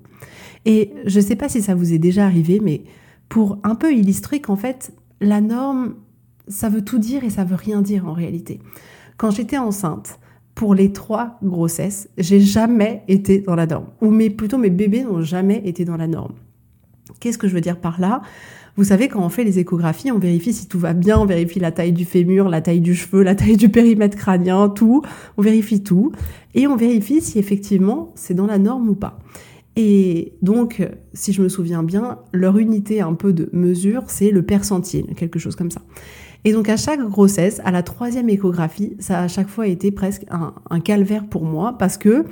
Et 0.65 0.91
je 1.05 1.20
ne 1.20 1.24
sais 1.24 1.36
pas 1.36 1.50
si 1.50 1.62
ça 1.62 1.75
vous 1.75 1.93
est 1.93 2.00
déjà 2.00 2.25
arrivé, 2.25 2.60
mais 2.62 2.84
pour 3.29 3.58
un 3.63 3.75
peu 3.75 3.93
illustrer 3.93 4.41
qu'en 4.41 4.55
fait, 4.55 4.93
la 5.22 5.41
norme, 5.41 5.96
ça 6.48 6.70
veut 6.70 6.84
tout 6.84 7.00
dire 7.00 7.24
et 7.24 7.30
ça 7.30 7.44
veut 7.44 7.56
rien 7.56 7.82
dire 7.82 8.08
en 8.08 8.14
réalité. 8.14 8.60
Quand 9.18 9.32
j'étais 9.32 9.58
enceinte, 9.58 10.20
pour 10.56 10.76
les 10.76 10.92
trois 10.92 11.38
grossesses, 11.44 12.10
j'ai 12.18 12.40
jamais 12.40 13.04
été 13.08 13.40
dans 13.40 13.56
la 13.56 13.66
norme. 13.66 13.88
Ou 14.02 14.12
plutôt 14.30 14.58
mes 14.58 14.70
bébés 14.70 15.04
n'ont 15.04 15.22
jamais 15.22 15.62
été 15.66 15.86
dans 15.86 15.98
la 15.98 16.08
norme. 16.08 16.34
Qu'est-ce 17.20 17.38
que 17.38 17.48
je 17.48 17.54
veux 17.54 17.62
dire 17.62 17.80
par 17.80 18.00
là? 18.00 18.22
Vous 18.76 18.86
savez, 18.86 19.08
quand 19.08 19.24
on 19.24 19.30
fait 19.30 19.44
les 19.44 19.60
échographies, 19.60 20.12
on 20.12 20.18
vérifie 20.18 20.52
si 20.52 20.68
tout 20.68 20.80
va 20.80 20.94
bien, 20.94 21.20
on 21.20 21.26
vérifie 21.26 21.60
la 21.60 21.72
taille 21.72 21.92
du 21.92 22.06
fémur, 22.06 22.50
la 22.50 22.62
taille 22.62 22.82
du 22.82 22.96
cheveu, 22.96 23.22
la 23.22 23.36
taille 23.36 23.58
du 23.58 23.70
périmètre 23.70 24.18
crânien, 24.18 24.70
tout. 24.70 25.04
On 25.38 25.44
vérifie 25.44 25.84
tout. 25.84 26.12
Et 26.56 26.66
on 26.66 26.76
vérifie 26.76 27.22
si 27.22 27.38
effectivement 27.38 28.12
c'est 28.16 28.34
dans 28.34 28.48
la 28.48 28.58
norme 28.58 28.90
ou 28.90 28.96
pas. 28.96 29.20
Et 29.76 30.34
donc, 30.42 30.88
si 31.14 31.34
je 31.34 31.42
me 31.42 31.50
souviens 31.50 31.84
bien, 31.84 32.20
leur 32.32 32.58
unité 32.58 33.02
un 33.02 33.14
peu 33.14 33.34
de 33.34 33.50
mesure, 33.54 34.04
c'est 34.08 34.30
le 34.30 34.44
percentile, 34.44 35.08
quelque 35.16 35.40
chose 35.40 35.56
comme 35.56 35.72
ça. 35.72 35.82
Et 36.46 36.52
donc 36.52 36.68
à 36.70 36.78
chaque 36.78 37.00
grossesse, 37.00 37.62
à 37.64 37.72
la 37.72 37.84
troisième 37.84 38.30
échographie, 38.30 38.96
ça 39.00 39.20
a 39.20 39.24
à 39.24 39.28
chaque 39.28 39.48
fois 39.48 39.68
été 39.68 39.92
presque 39.92 40.26
un, 40.30 40.80
calvaire 40.82 41.26
pour 41.26 41.46
moi 41.46 41.76
parce 41.78 41.98
que 41.98 42.26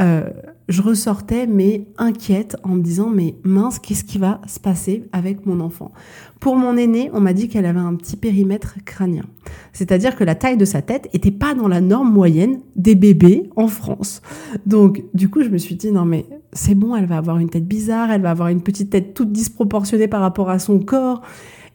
euh, 0.00 0.28
je 0.68 0.82
ressortais 0.82 1.46
mais 1.46 1.86
inquiète 1.96 2.56
en 2.62 2.70
me 2.70 2.82
disant 2.82 3.08
mais 3.08 3.36
mince 3.42 3.78
qu'est-ce 3.78 4.04
qui 4.04 4.18
va 4.18 4.40
se 4.46 4.60
passer 4.60 5.08
avec 5.12 5.46
mon 5.46 5.60
enfant? 5.60 5.92
Pour 6.40 6.56
mon 6.56 6.76
aîné, 6.76 7.10
on 7.14 7.20
m'a 7.20 7.32
dit 7.32 7.48
qu'elle 7.48 7.64
avait 7.64 7.80
un 7.80 7.94
petit 7.94 8.16
périmètre 8.16 8.76
crânien, 8.84 9.24
c'est-à-dire 9.72 10.14
que 10.14 10.24
la 10.24 10.34
taille 10.34 10.58
de 10.58 10.66
sa 10.66 10.82
tête 10.82 11.08
était 11.14 11.30
pas 11.30 11.54
dans 11.54 11.68
la 11.68 11.80
norme 11.80 12.12
moyenne 12.12 12.60
des 12.76 12.94
bébés 12.94 13.48
en 13.56 13.68
France. 13.68 14.20
Donc 14.66 15.04
du 15.14 15.30
coup 15.30 15.42
je 15.42 15.48
me 15.48 15.58
suis 15.58 15.76
dit 15.76 15.90
non 15.90 16.04
mais 16.04 16.26
c'est 16.52 16.74
bon, 16.74 16.94
elle 16.94 17.06
va 17.06 17.16
avoir 17.16 17.38
une 17.38 17.48
tête 17.48 17.66
bizarre, 17.66 18.10
elle 18.10 18.22
va 18.22 18.30
avoir 18.30 18.48
une 18.48 18.62
petite 18.62 18.90
tête 18.90 19.14
toute 19.14 19.32
disproportionnée 19.32 20.08
par 20.08 20.20
rapport 20.20 20.50
à 20.50 20.58
son 20.58 20.80
corps. 20.80 21.22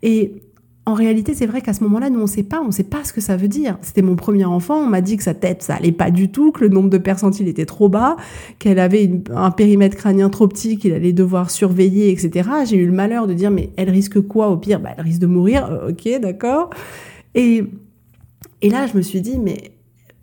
Et 0.02 0.42
en 0.86 0.94
réalité, 0.94 1.36
c'est 1.36 1.46
vrai 1.46 1.62
qu'à 1.62 1.74
ce 1.74 1.84
moment-là, 1.84 2.10
nous, 2.10 2.20
on 2.20 2.24
ne 2.24 2.28
sait 2.28 2.44
pas, 2.44 2.62
on 2.62 2.68
ne 2.68 2.72
sait 2.72 2.84
pas 2.84 3.04
ce 3.04 3.14
que 3.14 3.22
ça 3.22 3.38
veut 3.38 3.48
dire. 3.48 3.78
C'était 3.82 4.02
mon 4.02 4.16
premier 4.16 4.46
enfant, 4.46 4.78
on 4.80 4.88
m'a 4.88 5.02
dit 5.02 5.18
que 5.18 5.24
sa 5.24 5.36
tête, 5.36 5.62
ça 5.62 5.76
allait 5.76 5.92
pas 5.92 6.10
du 6.10 6.32
tout, 6.32 6.52
que 6.52 6.62
le 6.62 6.70
nombre 6.70 6.90
de 6.90 6.98
percentiles 6.98 7.48
était 7.48 7.66
trop 7.66 7.90
bas, 7.90 8.18
qu'elle 8.58 8.80
avait 8.80 9.12
un 9.36 9.52
périmètre 9.52 9.96
crânien 9.96 10.30
trop 10.30 10.48
petit, 10.48 10.78
qu'il 10.78 10.94
allait 10.94 11.14
devoir 11.14 11.52
surveiller, 11.52 12.10
etc. 12.12 12.50
J'ai 12.66 12.78
eu 12.78 12.88
le 12.88 12.92
malheur 12.92 13.28
de 13.28 13.34
dire, 13.34 13.52
mais 13.52 13.70
elle 13.78 13.90
risque 13.90 14.20
quoi 14.22 14.50
au 14.50 14.58
pire? 14.58 14.80
Bah, 14.80 14.92
Elle 14.98 15.04
risque 15.04 15.20
de 15.20 15.28
mourir, 15.28 15.66
euh, 15.70 15.92
ok, 15.92 16.20
d'accord. 16.22 16.72
Et, 17.36 17.64
et 18.64 18.70
là, 18.70 18.88
je 18.88 18.98
me 18.98 19.04
suis 19.04 19.22
dit, 19.22 19.38
mais 19.38 19.72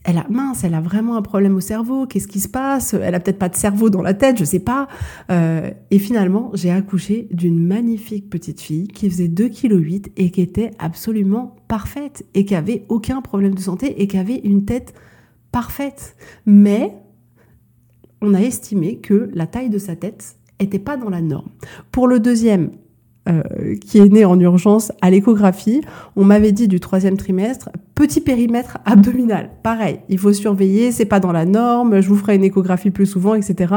elle 0.07 0.19
a 0.19 0.27
mince, 0.31 0.63
elle 0.63 0.75
a 0.75 0.81
vraiment 0.81 1.17
un 1.17 1.23
problème 1.23 1.57
au 1.57 1.61
cerveau. 1.61 2.07
Qu'est-ce 2.07 2.29
qui 2.29 2.39
se 2.39 2.49
passe? 2.49 2.95
Elle 2.95 3.15
a 3.17 3.21
peut-être 3.21 3.41
pas 3.41 3.49
de 3.49 3.57
cerveau 3.57 3.91
dans 3.91 4.03
la 4.03 4.15
tête, 4.15 4.39
je 4.39 4.45
sais 4.45 4.61
pas. 4.61 4.87
Euh, 5.33 5.69
et 5.91 5.99
finalement, 5.99 6.53
j'ai 6.55 6.71
accouché 6.71 7.27
d'une 7.33 7.59
magnifique 7.59 8.31
petite 8.31 8.61
fille 8.61 8.87
qui 8.87 9.11
faisait 9.11 9.27
2,8 9.27 9.51
kg 9.51 10.13
et 10.17 10.31
qui 10.31 10.41
était 10.43 10.71
absolument 10.79 11.57
parfaite 11.67 12.25
et 12.35 12.45
qui 12.45 12.55
avait 12.55 12.85
aucun 12.89 13.21
problème 13.21 13.55
de 13.55 13.61
santé 13.61 14.01
et 14.01 14.07
qui 14.07 14.17
avait 14.17 14.39
une 14.45 14.65
tête 14.65 14.95
parfaite. 15.51 16.15
Mais 16.47 16.95
on 18.23 18.33
a 18.33 18.41
estimé 18.41 18.99
que 18.99 19.29
la 19.35 19.49
taille 19.49 19.71
de 19.71 19.79
sa 19.79 19.97
tête 19.97 20.37
était 20.61 20.79
pas 20.79 20.97
dans 20.97 21.11
la 21.11 21.21
norme. 21.21 21.49
Pour 21.91 22.07
le 22.07 22.21
deuxième, 22.21 22.71
euh, 23.28 23.42
qui 23.85 23.99
est 23.99 24.09
né 24.09 24.25
en 24.25 24.38
urgence 24.38 24.92
à 25.00 25.11
l'échographie. 25.11 25.80
On 26.14 26.25
m'avait 26.25 26.52
dit 26.52 26.68
du 26.68 26.78
troisième 26.78 27.16
trimestre, 27.16 27.71
petit 27.95 28.21
périmètre 28.21 28.78
abdominal. 28.85 29.50
Pareil, 29.62 29.99
il 30.09 30.18
faut 30.18 30.33
surveiller, 30.33 30.92
c'est 30.92 31.06
pas 31.06 31.18
dans 31.18 31.33
la 31.33 31.45
norme, 31.45 32.00
je 32.00 32.09
vous 32.09 32.16
ferai 32.16 32.37
une 32.37 32.45
échographie 32.45 32.90
plus 32.90 33.06
souvent, 33.06 33.35
etc. 33.35 33.75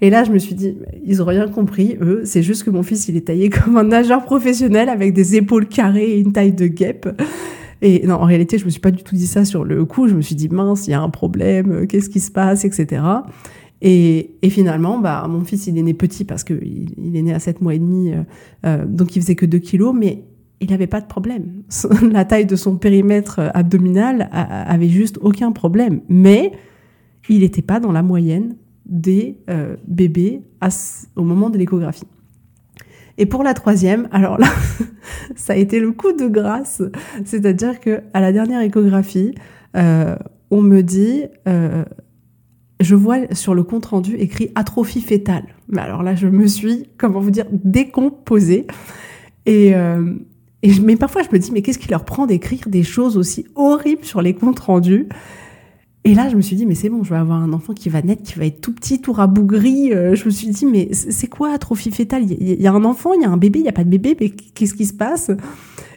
Et 0.00 0.10
là, 0.10 0.24
je 0.24 0.32
me 0.32 0.38
suis 0.38 0.54
dit, 0.54 0.76
ils 1.04 1.22
ont 1.22 1.26
rien 1.26 1.46
compris, 1.48 1.96
eux. 2.00 2.22
C'est 2.24 2.42
juste 2.42 2.64
que 2.64 2.70
mon 2.70 2.82
fils, 2.82 3.08
il 3.08 3.16
est 3.16 3.26
taillé 3.26 3.48
comme 3.50 3.76
un 3.76 3.84
nageur 3.84 4.24
professionnel 4.24 4.88
avec 4.88 5.12
des 5.12 5.36
épaules 5.36 5.66
carrées 5.66 6.10
et 6.10 6.18
une 6.18 6.32
taille 6.32 6.52
de 6.52 6.66
guêpe. 6.66 7.08
Et 7.82 8.06
non, 8.06 8.16
en 8.16 8.24
réalité, 8.24 8.58
je 8.58 8.64
me 8.64 8.70
suis 8.70 8.80
pas 8.80 8.90
du 8.90 9.02
tout 9.02 9.14
dit 9.14 9.26
ça 9.26 9.44
sur 9.44 9.64
le 9.64 9.84
coup. 9.84 10.08
Je 10.08 10.14
me 10.14 10.20
suis 10.20 10.34
dit, 10.34 10.48
mince, 10.48 10.86
il 10.86 10.90
y 10.90 10.94
a 10.94 11.00
un 11.00 11.08
problème, 11.08 11.86
qu'est-ce 11.86 12.10
qui 12.10 12.20
se 12.20 12.30
passe, 12.30 12.64
etc. 12.64 13.02
Et, 13.82 14.36
et, 14.42 14.50
finalement, 14.50 14.98
bah, 14.98 15.26
mon 15.28 15.42
fils, 15.44 15.66
il 15.66 15.78
est 15.78 15.82
né 15.82 15.94
petit 15.94 16.24
parce 16.24 16.44
qu'il 16.44 16.90
il 16.98 17.16
est 17.16 17.22
né 17.22 17.32
à 17.32 17.38
7 17.38 17.62
mois 17.62 17.74
et 17.74 17.78
demi, 17.78 18.12
euh, 18.12 18.22
euh, 18.66 18.84
donc 18.86 19.16
il 19.16 19.22
faisait 19.22 19.36
que 19.36 19.46
2 19.46 19.58
kilos, 19.58 19.94
mais 19.98 20.24
il 20.60 20.70
n'avait 20.70 20.86
pas 20.86 21.00
de 21.00 21.06
problème. 21.06 21.62
La 22.12 22.24
taille 22.24 22.46
de 22.46 22.56
son 22.56 22.76
périmètre 22.76 23.38
euh, 23.38 23.48
abdominal 23.54 24.28
avait 24.32 24.88
juste 24.88 25.18
aucun 25.22 25.52
problème. 25.52 26.00
Mais 26.08 26.52
il 27.28 27.40
n'était 27.40 27.62
pas 27.62 27.80
dans 27.80 27.92
la 27.92 28.02
moyenne 28.02 28.56
des 28.86 29.38
euh, 29.48 29.76
bébés 29.86 30.42
à, 30.60 30.68
au 31.16 31.22
moment 31.22 31.50
de 31.50 31.58
l'échographie. 31.58 32.06
Et 33.18 33.26
pour 33.26 33.42
la 33.42 33.54
troisième, 33.54 34.08
alors 34.12 34.38
là, 34.38 34.48
ça 35.36 35.52
a 35.54 35.56
été 35.56 35.80
le 35.80 35.92
coup 35.92 36.12
de 36.12 36.26
grâce. 36.26 36.82
C'est-à-dire 37.24 37.80
que 37.80 38.02
à 38.12 38.20
la 38.20 38.32
dernière 38.32 38.60
échographie, 38.60 39.34
euh, 39.76 40.16
on 40.50 40.62
me 40.62 40.82
dit, 40.82 41.24
je 42.80 42.94
vois 42.94 43.18
sur 43.34 43.54
le 43.54 43.62
compte 43.62 43.86
rendu 43.86 44.16
écrit 44.16 44.50
atrophie 44.54 45.02
fétale. 45.02 45.44
Mais 45.68 45.82
alors 45.82 46.02
là, 46.02 46.14
je 46.14 46.26
me 46.26 46.46
suis, 46.46 46.88
comment 46.98 47.20
vous 47.20 47.30
dire, 47.30 47.46
décomposée. 47.52 48.66
Et, 49.46 49.74
euh, 49.74 50.14
et 50.62 50.72
mais 50.80 50.96
parfois, 50.96 51.22
je 51.22 51.28
me 51.32 51.38
dis, 51.38 51.52
mais 51.52 51.62
qu'est-ce 51.62 51.78
qui 51.78 51.88
leur 51.88 52.04
prend 52.04 52.26
d'écrire 52.26 52.68
des 52.68 52.82
choses 52.82 53.16
aussi 53.16 53.46
horribles 53.54 54.04
sur 54.04 54.22
les 54.22 54.34
comptes 54.34 54.58
rendus 54.60 55.08
Et 56.04 56.14
là, 56.14 56.28
je 56.30 56.36
me 56.36 56.40
suis 56.40 56.56
dit, 56.56 56.64
mais 56.64 56.74
c'est 56.74 56.88
bon, 56.88 57.04
je 57.04 57.10
vais 57.10 57.20
avoir 57.20 57.42
un 57.42 57.52
enfant 57.52 57.74
qui 57.74 57.90
va 57.90 58.00
naître, 58.00 58.22
qui 58.22 58.38
va 58.38 58.46
être 58.46 58.62
tout 58.62 58.72
petit, 58.72 59.00
tout 59.00 59.12
rabougri. 59.12 59.92
Euh, 59.92 60.14
je 60.14 60.24
me 60.24 60.30
suis 60.30 60.48
dit, 60.48 60.64
mais 60.64 60.88
c'est 60.92 61.28
quoi 61.28 61.52
atrophie 61.52 61.90
fétale? 61.90 62.24
Il 62.30 62.60
y, 62.60 62.66
a 62.66 62.72
un 62.72 62.84
enfant, 62.84 63.12
il 63.12 63.20
y 63.20 63.24
a 63.24 63.30
un 63.30 63.36
bébé, 63.36 63.58
il 63.58 63.62
n'y 63.62 63.68
a 63.68 63.72
pas 63.72 63.84
de 63.84 63.90
bébé, 63.90 64.16
mais 64.18 64.30
qu'est-ce 64.30 64.74
qui 64.74 64.86
se 64.86 64.94
passe? 64.94 65.30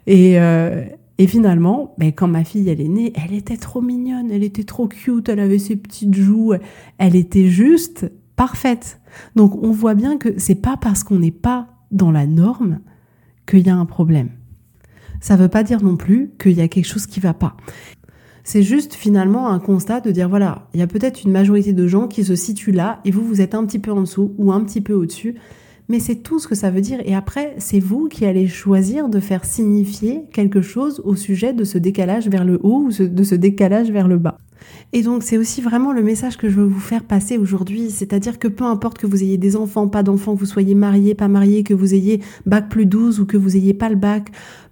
Et, 0.06 0.40
euh, 0.40 0.84
et 1.18 1.28
finalement, 1.28 1.94
ben, 1.98 2.12
quand 2.12 2.28
ma 2.28 2.44
fille 2.44 2.70
elle 2.70 2.82
est 2.82 2.88
née, 2.88 3.14
elle 3.16 3.34
était 3.34 3.58
trop 3.58 3.82
mignonne, 3.82 4.32
elle 4.32 4.44
était 4.44 4.64
trop 4.64 4.88
cute, 4.88 5.30
elle 5.30 5.40
avait 5.40 5.60
ses 5.60 5.76
petites 5.76 6.16
joues, 6.16 6.54
elle 6.98 7.16
était 7.16 7.48
juste 7.48 8.12
parfaite. 8.36 9.00
Donc 9.36 9.56
on 9.62 9.72
voit 9.72 9.94
bien 9.94 10.18
que 10.18 10.38
c'est 10.38 10.56
pas 10.56 10.78
parce 10.78 11.04
qu'on 11.04 11.20
n'est 11.20 11.32
pas 11.32 11.68
dans 11.92 12.12
la 12.12 12.26
norme 12.26 12.80
qu'il 13.46 13.66
y 13.66 13.70
a 13.70 13.76
un 13.76 13.86
problème. 13.86 14.30
Ça 15.22 15.36
veut 15.36 15.50
pas 15.50 15.64
dire 15.64 15.84
non 15.84 15.98
plus 15.98 16.32
qu'il 16.40 16.54
y 16.54 16.62
a 16.62 16.68
quelque 16.68 16.88
chose 16.88 17.06
qui 17.06 17.20
va 17.20 17.34
pas. 17.34 17.56
C'est 18.44 18.64
juste 18.64 18.94
finalement 18.94 19.48
un 19.48 19.60
constat 19.60 20.02
de 20.02 20.12
dire 20.12 20.28
voilà, 20.28 20.68
il 20.74 20.80
y 20.80 20.84
a 20.84 20.88
peut-être 20.88 21.24
une 21.24 21.32
majorité 21.32 21.72
de 21.74 21.88
gens 21.88 22.08
qui 22.08 22.24
se 22.26 22.36
situent 22.36 22.74
là 22.74 23.00
et 23.06 23.12
vous 23.12 23.24
vous 23.24 23.40
êtes 23.40 23.56
un 23.56 23.66
petit 23.66 23.80
peu 23.80 23.92
en 23.92 24.02
dessous 24.02 24.34
ou 24.38 24.52
un 24.52 24.62
petit 24.64 24.82
peu 24.82 24.94
au-dessus 24.94 25.36
mais 25.90 26.00
c'est 26.00 26.16
tout 26.16 26.40
ce 26.40 26.48
que 26.48 26.56
ça 26.56 26.72
veut 26.72 26.82
dire. 26.82 27.00
Et 27.06 27.16
après, 27.16 27.56
c'est 27.58 27.80
vous 27.80 28.08
qui 28.08 28.26
allez 28.26 28.48
choisir 28.48 29.10
de 29.10 29.20
faire 29.20 29.46
signifier 29.46 30.24
quelque 30.34 30.62
chose 30.62 31.02
au 31.04 31.16
sujet 31.16 31.54
de 31.54 31.64
ce 31.64 31.78
décalage 31.78 32.28
vers 32.28 32.46
le 32.46 32.60
haut 32.64 32.88
ou 32.88 32.92
de 32.92 33.24
ce 33.24 33.36
décalage 33.36 33.92
vers 33.92 34.08
le 34.08 34.18
bas. 34.18 34.38
Et 34.94 35.02
donc 35.02 35.24
c'est 35.24 35.38
aussi 35.38 35.62
vraiment 35.62 35.92
le 35.92 36.04
message 36.04 36.38
que 36.38 36.50
je 36.50 36.56
veux 36.56 36.66
vous 36.66 36.80
faire 36.80 37.04
passer 37.04 37.38
aujourd'hui, 37.38 37.90
c'est-à-dire 37.90 38.40
que 38.40 38.48
peu 38.48 38.64
importe 38.64 38.98
que 38.98 39.08
vous 39.08 39.24
ayez 39.24 39.38
des 39.38 39.56
enfants, 39.56 39.88
pas 39.88 40.04
d'enfants, 40.04 40.36
que 40.36 40.40
vous 40.40 40.46
soyez 40.46 40.76
marié, 40.76 41.16
pas 41.16 41.28
marié, 41.28 41.64
que 41.64 41.74
vous 41.74 41.94
ayez 41.94 42.22
bac 42.46 42.70
plus 42.70 42.86
12 42.86 43.20
ou 43.20 43.26
que 43.26 43.38
vous 43.38 43.58
ayez 43.58 43.74
pas 43.74 43.90
le 43.90 43.96
bac, 43.96 44.32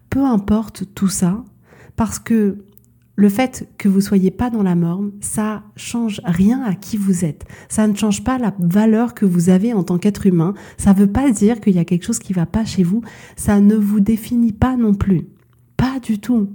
peu 0.10 0.24
importe 0.24 0.86
tout 0.96 1.08
ça, 1.08 1.44
parce 1.96 2.20
que 2.20 2.58
le 3.22 3.30
fait 3.30 3.70
que 3.78 3.88
vous 3.88 4.02
soyez 4.02 4.32
pas 4.32 4.50
dans 4.50 4.64
la 4.64 4.74
norme, 4.74 5.12
ça 5.22 5.62
change 5.76 6.22
rien 6.26 6.64
à 6.64 6.74
qui 6.74 6.98
vous 6.98 7.24
êtes. 7.24 7.46
Ça 7.70 7.86
ne 7.86 7.96
change 7.96 8.24
pas 8.24 8.40
la 8.40 8.52
valeur 8.58 9.14
que 9.14 9.28
vous 9.28 9.50
avez 9.50 9.74
en 9.74 9.84
tant 9.84 10.00
qu'être 10.00 10.26
humain. 10.26 10.56
Ça 10.78 10.92
veut 10.92 11.06
pas 11.06 11.30
dire 11.30 11.62
qu'il 11.62 11.76
y 11.76 11.80
a 11.80 11.86
quelque 11.86 12.04
chose 12.04 12.18
qui 12.18 12.34
va 12.34 12.48
pas 12.48 12.66
chez 12.66 12.82
vous. 12.82 13.04
Ça 13.36 13.62
ne 13.62 13.76
vous 13.76 14.00
définit 14.00 14.54
pas 14.54 14.76
non 14.76 14.96
plus. 14.96 15.28
Pas 15.78 16.00
du 16.02 16.18
tout. 16.18 16.50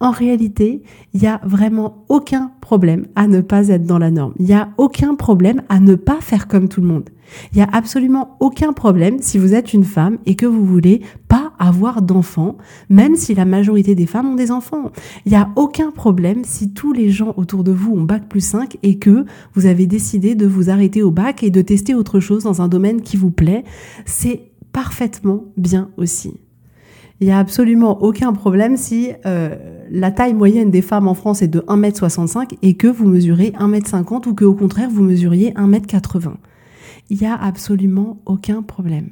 En 0.00 0.10
réalité, 0.10 0.82
il 1.14 1.20
n'y 1.20 1.28
a 1.28 1.40
vraiment 1.44 2.04
aucun 2.08 2.50
problème 2.60 3.06
à 3.14 3.28
ne 3.28 3.40
pas 3.40 3.68
être 3.68 3.86
dans 3.86 3.98
la 3.98 4.10
norme. 4.10 4.34
Il 4.40 4.46
n'y 4.46 4.54
a 4.54 4.70
aucun 4.76 5.14
problème 5.14 5.62
à 5.68 5.78
ne 5.78 5.94
pas 5.94 6.20
faire 6.20 6.48
comme 6.48 6.68
tout 6.68 6.80
le 6.80 6.88
monde. 6.88 7.10
Il 7.52 7.58
n'y 7.58 7.62
a 7.62 7.68
absolument 7.72 8.36
aucun 8.40 8.72
problème 8.72 9.18
si 9.20 9.38
vous 9.38 9.54
êtes 9.54 9.72
une 9.72 9.84
femme 9.84 10.18
et 10.26 10.34
que 10.34 10.46
vous 10.46 10.64
voulez 10.64 11.02
pas 11.28 11.37
avoir 11.58 12.02
d'enfants, 12.02 12.56
même 12.88 13.16
si 13.16 13.34
la 13.34 13.44
majorité 13.44 13.94
des 13.94 14.06
femmes 14.06 14.32
ont 14.32 14.34
des 14.34 14.50
enfants. 14.50 14.92
Il 15.26 15.30
n'y 15.30 15.38
a 15.38 15.48
aucun 15.56 15.90
problème 15.90 16.44
si 16.44 16.72
tous 16.72 16.92
les 16.92 17.10
gens 17.10 17.34
autour 17.36 17.64
de 17.64 17.72
vous 17.72 17.92
ont 17.94 18.02
bac 18.02 18.28
plus 18.28 18.40
5 18.40 18.78
et 18.82 18.98
que 18.98 19.24
vous 19.54 19.66
avez 19.66 19.86
décidé 19.86 20.34
de 20.34 20.46
vous 20.46 20.70
arrêter 20.70 21.02
au 21.02 21.10
bac 21.10 21.42
et 21.42 21.50
de 21.50 21.62
tester 21.62 21.94
autre 21.94 22.20
chose 22.20 22.44
dans 22.44 22.62
un 22.62 22.68
domaine 22.68 23.02
qui 23.02 23.16
vous 23.16 23.30
plaît. 23.30 23.64
C'est 24.06 24.50
parfaitement 24.72 25.44
bien 25.56 25.90
aussi. 25.96 26.34
Il 27.20 27.26
n'y 27.26 27.32
a 27.32 27.38
absolument 27.38 28.02
aucun 28.02 28.32
problème 28.32 28.76
si 28.76 29.10
euh, 29.26 29.56
la 29.90 30.12
taille 30.12 30.34
moyenne 30.34 30.70
des 30.70 30.82
femmes 30.82 31.08
en 31.08 31.14
France 31.14 31.42
est 31.42 31.48
de 31.48 31.60
1m65 31.60 32.58
et 32.62 32.74
que 32.74 32.86
vous 32.86 33.08
mesurez 33.08 33.52
1m50 33.58 34.28
ou 34.28 34.34
que 34.34 34.44
au 34.44 34.54
contraire 34.54 34.88
vous 34.90 35.02
mesuriez 35.02 35.50
1m80. 35.52 36.34
Il 37.10 37.18
n'y 37.18 37.26
a 37.26 37.34
absolument 37.34 38.20
aucun 38.26 38.62
problème. 38.62 39.10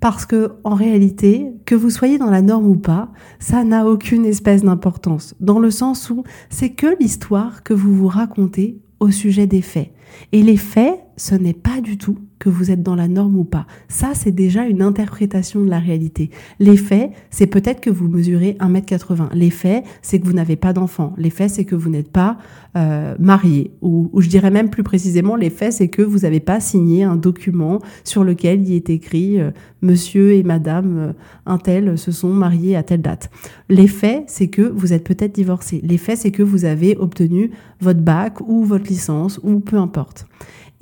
Parce 0.00 0.26
que, 0.26 0.52
en 0.64 0.74
réalité, 0.74 1.52
que 1.64 1.74
vous 1.74 1.90
soyez 1.90 2.18
dans 2.18 2.30
la 2.30 2.42
norme 2.42 2.66
ou 2.66 2.76
pas, 2.76 3.10
ça 3.38 3.64
n'a 3.64 3.86
aucune 3.86 4.24
espèce 4.24 4.62
d'importance. 4.62 5.34
Dans 5.40 5.58
le 5.58 5.70
sens 5.70 6.10
où 6.10 6.24
c'est 6.50 6.70
que 6.70 6.96
l'histoire 7.00 7.62
que 7.62 7.74
vous 7.74 7.94
vous 7.94 8.08
racontez 8.08 8.80
au 9.00 9.10
sujet 9.10 9.46
des 9.46 9.62
faits. 9.62 9.92
Et 10.32 10.42
les 10.42 10.56
faits, 10.56 11.00
ce 11.16 11.34
n'est 11.34 11.54
pas 11.54 11.80
du 11.80 11.98
tout 11.98 12.18
que 12.42 12.48
vous 12.48 12.72
êtes 12.72 12.82
dans 12.82 12.96
la 12.96 13.06
norme 13.06 13.38
ou 13.38 13.44
pas. 13.44 13.68
Ça, 13.86 14.14
c'est 14.14 14.32
déjà 14.32 14.66
une 14.66 14.82
interprétation 14.82 15.62
de 15.62 15.70
la 15.70 15.78
réalité. 15.78 16.28
Les 16.58 16.76
faits, 16.76 17.12
c'est 17.30 17.46
peut-être 17.46 17.80
que 17.80 17.88
vous 17.88 18.08
mesurez 18.08 18.56
1m80. 18.58 19.28
Les 19.32 19.50
faits, 19.50 19.84
c'est 20.02 20.18
que 20.18 20.26
vous 20.26 20.32
n'avez 20.32 20.56
pas 20.56 20.72
d'enfant. 20.72 21.14
Les 21.16 21.30
faits, 21.30 21.50
c'est 21.50 21.64
que 21.64 21.76
vous 21.76 21.88
n'êtes 21.88 22.10
pas 22.10 22.38
euh, 22.76 23.14
marié. 23.20 23.70
Ou, 23.80 24.10
ou, 24.12 24.20
je 24.20 24.28
dirais 24.28 24.50
même 24.50 24.70
plus 24.70 24.82
précisément, 24.82 25.36
les 25.36 25.50
faits, 25.50 25.74
c'est 25.74 25.86
que 25.86 26.02
vous 26.02 26.20
n'avez 26.20 26.40
pas 26.40 26.58
signé 26.58 27.04
un 27.04 27.14
document 27.14 27.78
sur 28.02 28.24
lequel 28.24 28.68
il 28.68 28.74
est 28.74 28.90
écrit 28.90 29.40
euh, 29.40 29.52
Monsieur 29.80 30.32
et 30.32 30.42
Madame 30.42 30.98
euh, 30.98 31.12
un 31.46 31.58
tel 31.58 31.96
se 31.96 32.10
sont 32.10 32.30
mariés 32.30 32.74
à 32.74 32.82
telle 32.82 33.02
date. 33.02 33.30
Les 33.68 33.86
faits, 33.86 34.24
c'est 34.26 34.48
que 34.48 34.62
vous 34.62 34.92
êtes 34.92 35.04
peut-être 35.04 35.32
divorcé. 35.32 35.80
Les 35.84 35.98
faits, 35.98 36.18
c'est 36.18 36.32
que 36.32 36.42
vous 36.42 36.64
avez 36.64 36.96
obtenu 36.96 37.52
votre 37.80 38.00
bac 38.00 38.40
ou 38.40 38.64
votre 38.64 38.88
licence 38.88 39.38
ou 39.44 39.60
peu 39.60 39.76
importe. 39.76 40.26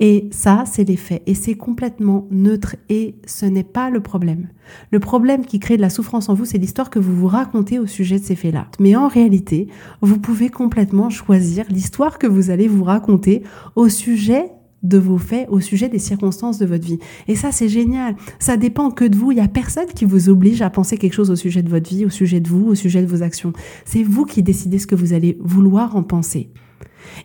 Et 0.01 0.27
ça, 0.31 0.63
c'est 0.65 0.83
les 0.83 0.97
faits. 0.97 1.21
Et 1.27 1.35
c'est 1.35 1.53
complètement 1.53 2.27
neutre. 2.31 2.75
Et 2.89 3.15
ce 3.27 3.45
n'est 3.45 3.63
pas 3.63 3.91
le 3.91 4.01
problème. 4.01 4.49
Le 4.89 4.99
problème 4.99 5.45
qui 5.45 5.59
crée 5.59 5.77
de 5.77 5.81
la 5.81 5.91
souffrance 5.91 6.27
en 6.27 6.33
vous, 6.33 6.43
c'est 6.43 6.57
l'histoire 6.57 6.89
que 6.89 6.97
vous 6.97 7.15
vous 7.15 7.27
racontez 7.27 7.77
au 7.77 7.85
sujet 7.85 8.17
de 8.19 8.25
ces 8.25 8.35
faits-là. 8.35 8.67
Mais 8.79 8.95
en 8.95 9.07
réalité, 9.07 9.67
vous 10.01 10.17
pouvez 10.17 10.49
complètement 10.49 11.11
choisir 11.11 11.65
l'histoire 11.69 12.17
que 12.17 12.25
vous 12.25 12.49
allez 12.49 12.67
vous 12.67 12.83
raconter 12.83 13.43
au 13.75 13.89
sujet 13.89 14.51
de 14.81 14.97
vos 14.97 15.19
faits, 15.19 15.47
au 15.51 15.59
sujet 15.59 15.87
des 15.87 15.99
circonstances 15.99 16.57
de 16.57 16.65
votre 16.65 16.83
vie. 16.83 16.97
Et 17.27 17.35
ça, 17.35 17.51
c'est 17.51 17.69
génial. 17.69 18.15
Ça 18.39 18.57
dépend 18.57 18.89
que 18.89 19.05
de 19.05 19.15
vous. 19.15 19.31
Il 19.31 19.35
n'y 19.35 19.41
a 19.41 19.47
personne 19.47 19.85
qui 19.85 20.05
vous 20.05 20.29
oblige 20.29 20.63
à 20.63 20.71
penser 20.71 20.97
quelque 20.97 21.13
chose 21.13 21.29
au 21.29 21.35
sujet 21.35 21.61
de 21.61 21.69
votre 21.69 21.87
vie, 21.87 22.07
au 22.07 22.09
sujet 22.09 22.39
de 22.39 22.49
vous, 22.49 22.65
au 22.65 22.73
sujet 22.73 23.03
de 23.03 23.07
vos 23.07 23.21
actions. 23.21 23.53
C'est 23.85 24.01
vous 24.01 24.25
qui 24.25 24.41
décidez 24.41 24.79
ce 24.79 24.87
que 24.87 24.95
vous 24.95 25.13
allez 25.13 25.37
vouloir 25.39 25.95
en 25.95 26.01
penser. 26.01 26.49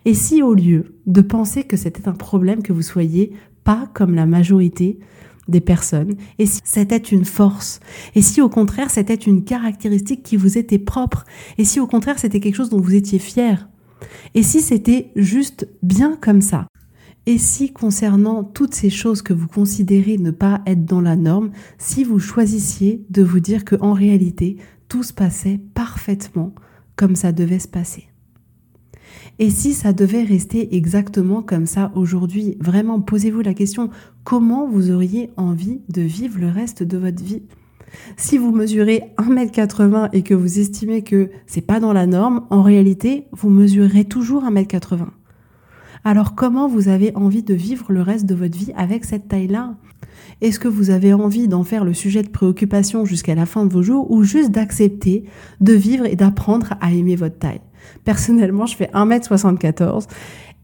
Et 0.05 0.15
si 0.15 0.43
au 0.43 0.55
lieu 0.55 0.97
de 1.07 1.21
penser 1.21 1.65
que 1.65 1.77
c'était 1.77 2.09
un 2.09 2.15
problème 2.15 2.63
que 2.63 2.73
vous 2.73 2.83
soyez 2.83 3.33
pas 3.65 3.89
comme 3.95 4.15
la 4.15 4.27
majorité 4.27 4.99
des 5.49 5.61
personnes, 5.61 6.17
et 6.39 6.47
si 6.47 6.61
c'était 6.65 6.97
une 6.97 7.25
force, 7.25 7.81
et 8.15 8.23
si 8.23 8.41
au 8.41 8.49
contraire 8.49 8.91
c'était 8.91 9.15
une 9.15 9.45
caractéristique 9.45 10.23
qui 10.23 10.37
vous 10.37 10.59
était 10.59 10.79
propre, 10.79 11.25
et 11.59 11.65
si 11.65 11.81
au 11.81 11.87
contraire 11.87 12.19
c'était 12.19 12.41
quelque 12.41 12.57
chose 12.57 12.71
dont 12.71 12.81
vous 12.81 12.95
étiez 12.95 13.19
fier, 13.19 13.69
et 14.35 14.43
si 14.43 14.61
c'était 14.61 15.13
juste 15.17 15.69
bien 15.83 16.17
comme 16.21 16.41
ça, 16.41 16.67
et 17.27 17.39
si 17.39 17.73
concernant 17.73 18.45
toutes 18.45 18.75
ces 18.75 18.91
choses 18.91 19.21
que 19.21 19.33
vous 19.33 19.49
considérez 19.49 20.17
ne 20.17 20.31
pas 20.31 20.63
être 20.67 20.85
dans 20.85 21.01
la 21.01 21.17
norme, 21.17 21.51
si 21.77 22.05
vous 22.05 22.21
choisissiez 22.21 23.05
de 23.11 23.23
vous 23.23 23.41
dire 23.41 23.65
que 23.65 23.77
en 23.81 23.93
réalité 23.93 24.57
tout 24.89 25.03
se 25.03 25.13
passait 25.13 25.61
parfaitement 25.75 26.55
comme 26.95 27.17
ça 27.17 27.33
devait 27.33 27.59
se 27.59 27.69
passer. 27.69 28.09
Et 29.39 29.51
si 29.51 29.75
ça 29.75 29.93
devait 29.93 30.23
rester 30.23 30.75
exactement 30.77 31.43
comme 31.43 31.67
ça 31.67 31.93
aujourd'hui, 31.95 32.57
vraiment 32.61 33.01
posez-vous 33.01 33.43
la 33.43 33.53
question, 33.53 33.91
comment 34.25 34.67
vous 34.67 34.91
auriez 34.91 35.31
envie 35.37 35.83
de 35.91 36.01
vivre 36.01 36.39
le 36.41 36.49
reste 36.49 36.83
de 36.83 36.97
votre 36.97 37.23
vie? 37.23 37.43
Si 38.17 38.39
vous 38.39 38.51
mesurez 38.51 39.03
1m80 39.19 40.09
et 40.13 40.23
que 40.23 40.35
vous 40.35 40.59
estimez 40.59 41.03
que 41.03 41.31
c'est 41.47 41.61
pas 41.61 41.81
dans 41.81 41.93
la 41.93 42.07
norme, 42.07 42.47
en 42.51 42.63
réalité, 42.63 43.27
vous 43.33 43.51
mesurerez 43.51 44.05
toujours 44.05 44.45
1m80. 44.45 45.07
Alors 46.03 46.35
comment 46.35 46.69
vous 46.69 46.89
avez 46.89 47.15
envie 47.15 47.43
de 47.43 47.55
vivre 47.55 47.93
le 47.93 48.01
reste 48.01 48.27
de 48.27 48.35
votre 48.35 48.57
vie 48.57 48.73
avec 48.75 49.05
cette 49.05 49.29
taille-là? 49.29 49.77
Est-ce 50.43 50.59
que 50.61 50.69
vous 50.69 50.91
avez 50.91 51.15
envie 51.15 51.49
d'en 51.49 51.65
faire 51.65 51.85
le 51.85 51.95
sujet 51.95 52.23
de 52.23 52.29
préoccupation 52.29 53.05
jusqu'à 53.05 53.35
la 53.35 53.47
fin 53.47 53.65
de 53.65 53.73
vos 53.73 53.83
jours 53.83 54.11
ou 54.11 54.23
juste 54.23 54.51
d'accepter 54.51 55.25
de 55.61 55.73
vivre 55.73 56.05
et 56.05 56.15
d'apprendre 56.15 56.75
à 56.81 56.93
aimer 56.93 57.17
votre 57.17 57.39
taille? 57.39 57.61
Personnellement, 58.05 58.67
je 58.67 58.77
fais 58.77 58.91
1m74 58.93 60.07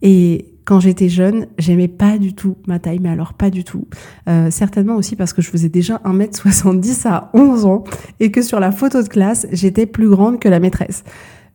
et 0.02 0.52
quand 0.64 0.78
j'étais 0.78 1.08
jeune, 1.08 1.46
j'aimais 1.58 1.88
pas 1.88 2.18
du 2.18 2.34
tout 2.34 2.56
ma 2.66 2.78
taille, 2.78 2.98
mais 3.00 3.08
alors 3.08 3.34
pas 3.34 3.50
du 3.50 3.64
tout. 3.64 3.86
Euh, 4.28 4.50
certainement 4.50 4.96
aussi 4.96 5.16
parce 5.16 5.32
que 5.32 5.42
je 5.42 5.48
faisais 5.48 5.68
déjà 5.68 6.00
1m70 6.04 7.08
à 7.08 7.30
11 7.34 7.64
ans 7.64 7.84
et 8.20 8.30
que 8.30 8.42
sur 8.42 8.60
la 8.60 8.72
photo 8.72 9.02
de 9.02 9.08
classe, 9.08 9.46
j'étais 9.52 9.86
plus 9.86 10.08
grande 10.08 10.38
que 10.38 10.48
la 10.48 10.60
maîtresse. 10.60 11.02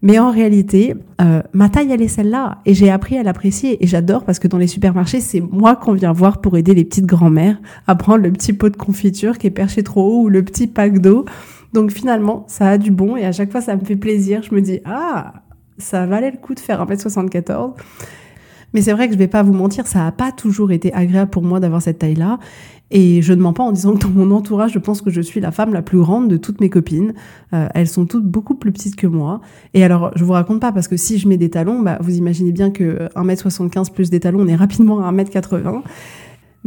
Mais 0.01 0.19
en 0.19 0.31
réalité, 0.31 0.95
euh, 1.21 1.41
ma 1.53 1.69
taille, 1.69 1.91
elle 1.91 2.01
est 2.01 2.07
celle-là. 2.07 2.59
Et 2.65 2.73
j'ai 2.73 2.89
appris 2.89 3.17
à 3.17 3.23
l'apprécier. 3.23 3.83
Et 3.83 3.87
j'adore 3.87 4.25
parce 4.25 4.39
que 4.39 4.47
dans 4.47 4.57
les 4.57 4.67
supermarchés, 4.67 5.21
c'est 5.21 5.41
moi 5.41 5.75
qu'on 5.75 5.93
vient 5.93 6.11
voir 6.11 6.39
pour 6.39 6.57
aider 6.57 6.73
les 6.73 6.85
petites 6.85 7.07
grand-mères 7.07 7.59
à 7.87 7.95
prendre 7.95 8.23
le 8.23 8.31
petit 8.31 8.53
pot 8.53 8.69
de 8.69 8.77
confiture 8.77 9.37
qui 9.37 9.47
est 9.47 9.51
perché 9.51 9.83
trop 9.83 10.03
haut 10.03 10.23
ou 10.23 10.29
le 10.29 10.43
petit 10.43 10.67
pack 10.67 10.99
d'eau. 10.99 11.25
Donc 11.73 11.91
finalement, 11.91 12.45
ça 12.47 12.69
a 12.69 12.77
du 12.77 12.91
bon. 12.91 13.17
Et 13.17 13.25
à 13.25 13.31
chaque 13.31 13.51
fois, 13.51 13.61
ça 13.61 13.75
me 13.75 13.83
fait 13.83 13.95
plaisir. 13.95 14.43
Je 14.43 14.53
me 14.53 14.61
dis, 14.61 14.79
ah, 14.85 15.33
ça 15.79 16.05
valait 16.05 16.31
le 16.31 16.37
coup 16.37 16.53
de 16.53 16.59
faire 16.59 16.85
1m74. 16.85 17.73
Mais 18.73 18.81
c'est 18.81 18.91
vrai 18.91 19.07
que 19.07 19.13
je 19.13 19.17
vais 19.17 19.27
pas 19.27 19.43
vous 19.43 19.53
mentir, 19.53 19.87
ça 19.87 19.99
n'a 19.99 20.11
pas 20.11 20.31
toujours 20.31 20.71
été 20.71 20.93
agréable 20.93 21.31
pour 21.31 21.43
moi 21.43 21.59
d'avoir 21.59 21.81
cette 21.81 21.99
taille-là. 21.99 22.39
Et 22.89 23.21
je 23.21 23.33
ne 23.33 23.41
mens 23.41 23.53
pas 23.53 23.63
en 23.63 23.71
disant 23.71 23.95
que 23.95 24.03
dans 24.03 24.09
mon 24.09 24.31
entourage, 24.31 24.71
je 24.71 24.79
pense 24.79 25.01
que 25.01 25.09
je 25.09 25.19
suis 25.19 25.41
la 25.41 25.51
femme 25.51 25.73
la 25.73 25.81
plus 25.81 25.99
grande 25.99 26.29
de 26.29 26.37
toutes 26.37 26.61
mes 26.61 26.69
copines. 26.69 27.13
Euh, 27.53 27.67
elles 27.73 27.87
sont 27.87 28.05
toutes 28.05 28.25
beaucoup 28.25 28.55
plus 28.55 28.71
petites 28.71 28.95
que 28.95 29.07
moi. 29.07 29.41
Et 29.73 29.83
alors, 29.83 30.11
je 30.15 30.23
vous 30.23 30.31
raconte 30.31 30.61
pas 30.61 30.71
parce 30.71 30.87
que 30.87 30.95
si 30.95 31.17
je 31.17 31.27
mets 31.27 31.37
des 31.37 31.49
talons, 31.49 31.81
bah, 31.81 31.97
vous 32.01 32.15
imaginez 32.15 32.51
bien 32.51 32.71
que 32.71 33.09
1m75 33.15 33.91
plus 33.91 34.09
des 34.09 34.21
talons, 34.21 34.41
on 34.41 34.47
est 34.47 34.55
rapidement 34.55 35.05
à 35.05 35.11
1m80. 35.11 35.81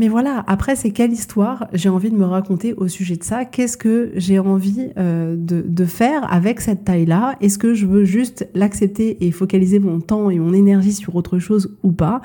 Mais 0.01 0.09
voilà, 0.09 0.45
après, 0.47 0.77
c'est 0.77 0.93
quelle 0.93 1.13
histoire 1.13 1.69
j'ai 1.75 1.91
envie 1.91 2.11
de 2.11 2.17
me 2.17 2.25
raconter 2.25 2.73
au 2.73 2.89
sujet 2.89 3.17
de 3.17 3.23
ça? 3.23 3.45
Qu'est-ce 3.45 3.77
que 3.77 4.13
j'ai 4.15 4.39
envie 4.39 4.89
euh, 4.97 5.37
de, 5.37 5.85
faire 5.85 6.33
avec 6.33 6.63
cette 6.63 6.85
taille-là? 6.87 7.37
Est-ce 7.43 7.59
que 7.59 7.75
je 7.75 7.85
veux 7.85 8.05
juste 8.05 8.49
l'accepter 8.55 9.27
et 9.27 9.31
focaliser 9.31 9.79
mon 9.79 10.01
temps 10.01 10.31
et 10.31 10.39
mon 10.39 10.55
énergie 10.55 10.95
sur 10.95 11.17
autre 11.17 11.39
chose 11.39 11.77
ou 11.83 11.93
pas? 11.93 12.23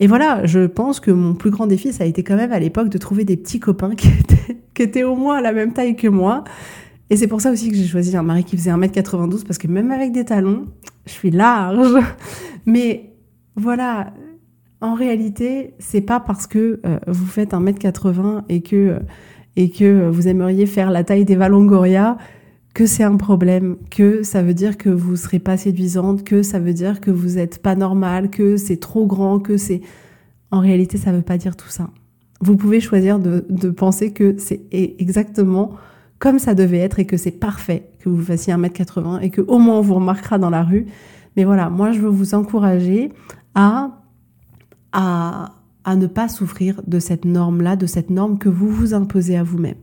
Et 0.00 0.08
voilà, 0.08 0.44
je 0.44 0.66
pense 0.66 0.98
que 0.98 1.12
mon 1.12 1.34
plus 1.34 1.52
grand 1.52 1.68
défi, 1.68 1.92
ça 1.92 2.02
a 2.02 2.06
été 2.08 2.24
quand 2.24 2.34
même 2.34 2.50
à 2.50 2.58
l'époque 2.58 2.88
de 2.88 2.98
trouver 2.98 3.24
des 3.24 3.36
petits 3.36 3.60
copains 3.60 3.94
qui 3.94 4.08
étaient, 4.08 4.60
qui 4.74 4.82
étaient 4.82 5.04
au 5.04 5.14
moins 5.14 5.36
à 5.36 5.40
la 5.40 5.52
même 5.52 5.72
taille 5.74 5.94
que 5.94 6.08
moi. 6.08 6.42
Et 7.10 7.16
c'est 7.16 7.28
pour 7.28 7.40
ça 7.40 7.52
aussi 7.52 7.70
que 7.70 7.76
j'ai 7.76 7.86
choisi 7.86 8.16
un 8.16 8.24
mari 8.24 8.42
qui 8.42 8.56
faisait 8.56 8.72
1m92 8.72 9.44
parce 9.44 9.58
que 9.58 9.68
même 9.68 9.92
avec 9.92 10.10
des 10.10 10.24
talons, 10.24 10.66
je 11.06 11.12
suis 11.12 11.30
large. 11.30 11.94
Mais 12.66 13.12
voilà, 13.54 14.12
en 14.82 14.94
réalité, 14.94 15.74
c'est 15.78 16.00
pas 16.00 16.20
parce 16.20 16.46
que 16.46 16.80
euh, 16.84 16.98
vous 17.06 17.26
faites 17.26 17.52
1m80 17.52 18.42
et 18.48 18.62
que, 18.62 18.76
euh, 18.76 18.98
et 19.56 19.70
que 19.70 20.08
vous 20.08 20.28
aimeriez 20.28 20.66
faire 20.66 20.90
la 20.90 21.04
taille 21.04 21.24
des 21.24 21.36
Longoria 21.36 22.18
que 22.74 22.86
c'est 22.86 23.02
un 23.02 23.16
problème, 23.16 23.76
que 23.90 24.22
ça 24.22 24.42
veut 24.42 24.54
dire 24.54 24.78
que 24.78 24.88
vous 24.88 25.16
serez 25.16 25.38
pas 25.38 25.56
séduisante, 25.56 26.24
que 26.24 26.42
ça 26.42 26.58
veut 26.58 26.72
dire 26.72 27.00
que 27.00 27.10
vous 27.10 27.38
êtes 27.38 27.58
pas 27.60 27.74
normal, 27.74 28.30
que 28.30 28.56
c'est 28.56 28.78
trop 28.78 29.06
grand, 29.06 29.38
que 29.40 29.56
c'est... 29.56 29.82
En 30.50 30.60
réalité, 30.60 30.98
ça 30.98 31.12
veut 31.12 31.22
pas 31.22 31.36
dire 31.36 31.54
tout 31.54 31.68
ça. 31.68 31.90
Vous 32.40 32.56
pouvez 32.56 32.80
choisir 32.80 33.18
de, 33.18 33.44
de 33.50 33.70
penser 33.70 34.12
que 34.12 34.36
c'est 34.38 34.62
e-, 34.72 34.94
exactement 34.98 35.72
comme 36.18 36.38
ça 36.38 36.54
devait 36.54 36.78
être 36.78 36.98
et 36.98 37.04
que 37.04 37.16
c'est 37.16 37.32
parfait 37.32 37.90
que 37.98 38.08
vous 38.08 38.22
fassiez 38.22 38.54
1m80 38.54 39.22
et 39.22 39.30
que 39.30 39.40
au 39.40 39.58
moins 39.58 39.78
on 39.78 39.80
vous 39.80 39.94
remarquera 39.94 40.38
dans 40.38 40.50
la 40.50 40.62
rue. 40.62 40.86
Mais 41.36 41.44
voilà, 41.44 41.68
moi 41.68 41.92
je 41.92 42.00
veux 42.00 42.08
vous 42.08 42.34
encourager 42.34 43.12
à 43.54 44.01
à, 44.92 45.52
ne 45.96 46.06
pas 46.06 46.28
souffrir 46.28 46.80
de 46.86 46.98
cette 46.98 47.24
norme-là, 47.24 47.76
de 47.76 47.86
cette 47.86 48.10
norme 48.10 48.38
que 48.38 48.48
vous 48.48 48.68
vous 48.68 48.94
imposez 48.94 49.36
à 49.36 49.42
vous-même. 49.42 49.76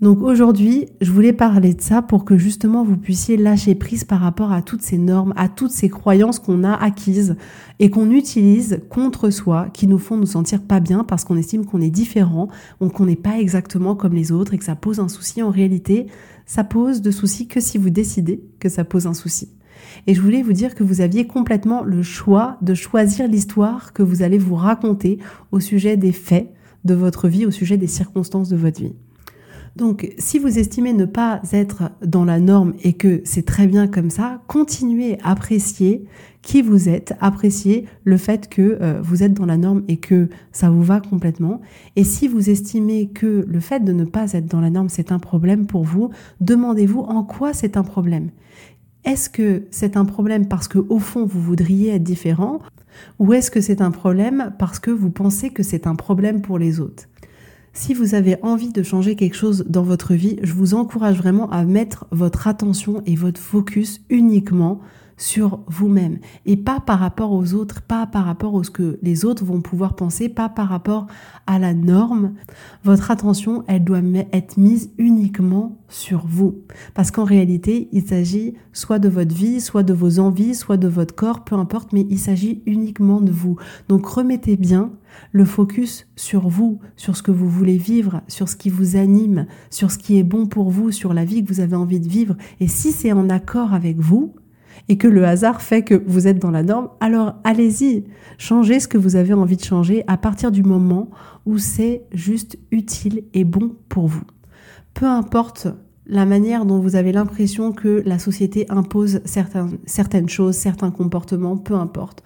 Donc 0.00 0.22
aujourd'hui, 0.22 0.86
je 1.00 1.10
voulais 1.10 1.32
parler 1.32 1.72
de 1.72 1.80
ça 1.80 2.02
pour 2.02 2.24
que 2.24 2.36
justement 2.36 2.84
vous 2.84 2.96
puissiez 2.96 3.36
lâcher 3.36 3.74
prise 3.74 4.04
par 4.04 4.20
rapport 4.20 4.52
à 4.52 4.60
toutes 4.60 4.82
ces 4.82 4.98
normes, 4.98 5.32
à 5.36 5.48
toutes 5.48 5.70
ces 5.70 5.88
croyances 5.88 6.38
qu'on 6.38 6.62
a 6.62 6.74
acquises 6.74 7.36
et 7.78 7.88
qu'on 7.88 8.10
utilise 8.10 8.80
contre 8.90 9.30
soi, 9.30 9.68
qui 9.72 9.86
nous 9.86 9.98
font 9.98 10.16
nous 10.16 10.26
sentir 10.26 10.60
pas 10.60 10.80
bien 10.80 11.04
parce 11.04 11.24
qu'on 11.24 11.38
estime 11.38 11.64
qu'on 11.64 11.80
est 11.80 11.90
différent 11.90 12.48
ou 12.80 12.88
qu'on 12.88 13.06
n'est 13.06 13.16
pas 13.16 13.38
exactement 13.38 13.94
comme 13.94 14.12
les 14.12 14.30
autres 14.30 14.52
et 14.52 14.58
que 14.58 14.64
ça 14.64 14.76
pose 14.76 15.00
un 15.00 15.08
souci. 15.08 15.42
En 15.42 15.50
réalité, 15.50 16.08
ça 16.44 16.64
pose 16.64 17.00
de 17.00 17.10
soucis 17.10 17.46
que 17.46 17.60
si 17.60 17.78
vous 17.78 17.90
décidez 17.90 18.44
que 18.60 18.68
ça 18.68 18.84
pose 18.84 19.06
un 19.06 19.14
souci. 19.14 19.48
Et 20.06 20.14
je 20.14 20.20
voulais 20.20 20.42
vous 20.42 20.52
dire 20.52 20.74
que 20.74 20.82
vous 20.82 21.00
aviez 21.00 21.26
complètement 21.26 21.82
le 21.82 22.02
choix 22.02 22.58
de 22.62 22.74
choisir 22.74 23.28
l'histoire 23.28 23.92
que 23.92 24.02
vous 24.02 24.22
allez 24.22 24.38
vous 24.38 24.54
raconter 24.54 25.18
au 25.52 25.60
sujet 25.60 25.96
des 25.96 26.12
faits 26.12 26.50
de 26.84 26.94
votre 26.94 27.28
vie, 27.28 27.46
au 27.46 27.50
sujet 27.50 27.76
des 27.76 27.86
circonstances 27.86 28.48
de 28.48 28.56
votre 28.56 28.80
vie. 28.80 28.94
Donc, 29.76 30.12
si 30.18 30.38
vous 30.38 30.58
estimez 30.58 30.92
ne 30.92 31.04
pas 31.04 31.40
être 31.52 31.90
dans 32.04 32.24
la 32.24 32.38
norme 32.38 32.74
et 32.84 32.92
que 32.92 33.22
c'est 33.24 33.44
très 33.44 33.66
bien 33.66 33.88
comme 33.88 34.08
ça, 34.08 34.40
continuez 34.46 35.18
à 35.24 35.32
apprécier 35.32 36.04
qui 36.42 36.62
vous 36.62 36.88
êtes, 36.88 37.14
appréciez 37.20 37.86
le 38.04 38.16
fait 38.16 38.48
que 38.48 38.78
euh, 38.80 39.00
vous 39.02 39.24
êtes 39.24 39.34
dans 39.34 39.46
la 39.46 39.56
norme 39.56 39.82
et 39.88 39.96
que 39.96 40.28
ça 40.52 40.70
vous 40.70 40.82
va 40.82 41.00
complètement. 41.00 41.60
Et 41.96 42.04
si 42.04 42.28
vous 42.28 42.50
estimez 42.50 43.08
que 43.08 43.44
le 43.48 43.60
fait 43.60 43.80
de 43.80 43.92
ne 43.92 44.04
pas 44.04 44.32
être 44.32 44.46
dans 44.46 44.60
la 44.60 44.70
norme, 44.70 44.90
c'est 44.90 45.10
un 45.10 45.18
problème 45.18 45.66
pour 45.66 45.82
vous, 45.82 46.10
demandez-vous 46.40 47.00
en 47.00 47.24
quoi 47.24 47.52
c'est 47.52 47.76
un 47.76 47.82
problème. 47.82 48.30
Est-ce 49.04 49.28
que 49.28 49.64
c'est 49.70 49.96
un 49.96 50.04
problème 50.04 50.48
parce 50.48 50.66
que 50.66 50.78
au 50.78 50.98
fond 50.98 51.26
vous 51.26 51.40
voudriez 51.40 51.94
être 51.94 52.02
différent 52.02 52.60
ou 53.18 53.32
est-ce 53.32 53.50
que 53.50 53.60
c'est 53.60 53.82
un 53.82 53.90
problème 53.90 54.54
parce 54.58 54.78
que 54.78 54.90
vous 54.90 55.10
pensez 55.10 55.50
que 55.50 55.62
c'est 55.62 55.86
un 55.86 55.94
problème 55.94 56.40
pour 56.40 56.58
les 56.58 56.80
autres? 56.80 57.04
Si 57.74 57.92
vous 57.92 58.14
avez 58.14 58.36
envie 58.42 58.72
de 58.72 58.82
changer 58.82 59.16
quelque 59.16 59.36
chose 59.36 59.64
dans 59.68 59.82
votre 59.82 60.14
vie, 60.14 60.38
je 60.42 60.52
vous 60.52 60.74
encourage 60.74 61.16
vraiment 61.18 61.50
à 61.50 61.64
mettre 61.64 62.06
votre 62.12 62.46
attention 62.46 63.02
et 63.04 63.16
votre 63.16 63.40
focus 63.40 64.00
uniquement 64.10 64.80
sur 65.16 65.60
vous-même 65.66 66.18
et 66.46 66.56
pas 66.56 66.80
par 66.80 66.98
rapport 66.98 67.32
aux 67.32 67.54
autres, 67.54 67.82
pas 67.82 68.06
par 68.06 68.24
rapport 68.24 68.58
à 68.58 68.64
ce 68.64 68.70
que 68.70 68.98
les 69.02 69.24
autres 69.24 69.44
vont 69.44 69.60
pouvoir 69.60 69.94
penser, 69.94 70.28
pas 70.28 70.48
par 70.48 70.68
rapport 70.68 71.06
à 71.46 71.58
la 71.58 71.74
norme. 71.74 72.34
Votre 72.84 73.10
attention, 73.10 73.64
elle 73.66 73.84
doit 73.84 74.00
être 74.32 74.56
mise 74.56 74.90
uniquement 74.98 75.78
sur 75.88 76.26
vous. 76.26 76.62
Parce 76.94 77.10
qu'en 77.10 77.24
réalité, 77.24 77.88
il 77.92 78.06
s'agit 78.06 78.54
soit 78.72 78.98
de 78.98 79.08
votre 79.08 79.34
vie, 79.34 79.60
soit 79.60 79.82
de 79.82 79.94
vos 79.94 80.18
envies, 80.18 80.54
soit 80.54 80.76
de 80.76 80.88
votre 80.88 81.14
corps, 81.14 81.44
peu 81.44 81.54
importe, 81.54 81.92
mais 81.92 82.06
il 82.10 82.18
s'agit 82.18 82.62
uniquement 82.66 83.20
de 83.20 83.30
vous. 83.30 83.56
Donc 83.88 84.06
remettez 84.06 84.56
bien 84.56 84.92
le 85.32 85.44
focus 85.44 86.08
sur 86.16 86.48
vous, 86.48 86.80
sur 86.96 87.16
ce 87.16 87.22
que 87.22 87.30
vous 87.30 87.48
voulez 87.48 87.78
vivre, 87.78 88.22
sur 88.26 88.48
ce 88.48 88.56
qui 88.56 88.68
vous 88.68 88.96
anime, 88.96 89.46
sur 89.70 89.90
ce 89.90 89.98
qui 89.98 90.18
est 90.18 90.24
bon 90.24 90.46
pour 90.46 90.70
vous, 90.70 90.90
sur 90.90 91.14
la 91.14 91.24
vie 91.24 91.44
que 91.44 91.52
vous 91.52 91.60
avez 91.60 91.76
envie 91.76 92.00
de 92.00 92.08
vivre. 92.08 92.36
Et 92.58 92.68
si 92.68 92.90
c'est 92.90 93.12
en 93.12 93.28
accord 93.30 93.74
avec 93.74 93.98
vous, 93.98 94.34
et 94.88 94.98
que 94.98 95.08
le 95.08 95.24
hasard 95.24 95.62
fait 95.62 95.82
que 95.82 95.94
vous 96.06 96.26
êtes 96.26 96.38
dans 96.38 96.50
la 96.50 96.62
norme, 96.62 96.90
alors 97.00 97.34
allez-y, 97.44 98.04
changez 98.38 98.80
ce 98.80 98.88
que 98.88 98.98
vous 98.98 99.16
avez 99.16 99.32
envie 99.32 99.56
de 99.56 99.64
changer 99.64 100.04
à 100.06 100.16
partir 100.16 100.52
du 100.52 100.62
moment 100.62 101.10
où 101.46 101.58
c'est 101.58 102.02
juste 102.12 102.58
utile 102.70 103.24
et 103.32 103.44
bon 103.44 103.74
pour 103.88 104.08
vous. 104.08 104.24
Peu 104.92 105.06
importe 105.06 105.68
la 106.06 106.26
manière 106.26 106.66
dont 106.66 106.80
vous 106.80 106.96
avez 106.96 107.12
l'impression 107.12 107.72
que 107.72 108.02
la 108.04 108.18
société 108.18 108.66
impose 108.68 109.20
certaines, 109.24 110.28
choses, 110.28 110.54
certains 110.54 110.90
comportements, 110.90 111.56
peu 111.56 111.74
importe. 111.74 112.22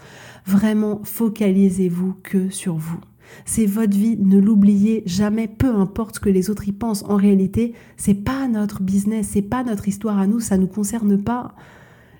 Vraiment, 0.46 1.00
focalisez-vous 1.04 2.14
que 2.22 2.50
sur 2.50 2.74
vous. 2.74 2.98
C'est 3.44 3.66
votre 3.66 3.96
vie, 3.96 4.16
ne 4.16 4.38
l'oubliez 4.38 5.02
jamais, 5.06 5.48
peu 5.48 5.74
importe 5.74 6.16
ce 6.16 6.20
que 6.20 6.30
les 6.30 6.50
autres 6.50 6.66
y 6.66 6.72
pensent. 6.72 7.04
En 7.04 7.16
réalité, 7.16 7.74
c'est 7.96 8.14
pas 8.14 8.48
notre 8.48 8.82
business, 8.82 9.28
c'est 9.32 9.42
pas 9.42 9.62
notre 9.62 9.86
histoire 9.86 10.18
à 10.18 10.26
nous, 10.26 10.40
ça 10.40 10.56
nous 10.56 10.66
concerne 10.66 11.22
pas. 11.22 11.54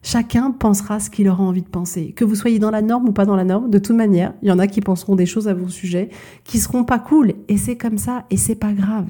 Chacun 0.03 0.51
pensera 0.51 1.01
ce 1.01 1.11
qu'il 1.11 1.29
aura 1.29 1.43
envie 1.43 1.63
de 1.63 1.69
penser. 1.69 2.13
Que 2.13 2.25
vous 2.25 2.35
soyez 2.35 2.59
dans 2.59 2.71
la 2.71 2.83
norme 2.83 3.09
ou 3.09 3.13
pas 3.13 3.27
dans 3.27 3.37
la 3.37 3.45
norme, 3.45 3.71
de 3.71 3.79
toute 3.79 3.97
manière, 3.97 4.35
il 4.43 4.49
y 4.49 4.53
en 4.53 4.59
a 4.59 4.67
qui 4.67 4.81
penseront 4.81 5.17
des 5.17 5.27
choses 5.27 5.49
à 5.49 5.55
vos 5.55 5.69
sujets 5.69 6.11
qui 6.45 6.59
seront 6.59 6.85
pas 6.85 6.99
cool. 6.99 7.35
Et 7.49 7.57
c'est 7.57 7.77
comme 7.77 7.99
ça, 7.99 8.25
et 8.31 8.37
c'est 8.37 8.55
pas 8.55 8.73
grave. 8.73 9.07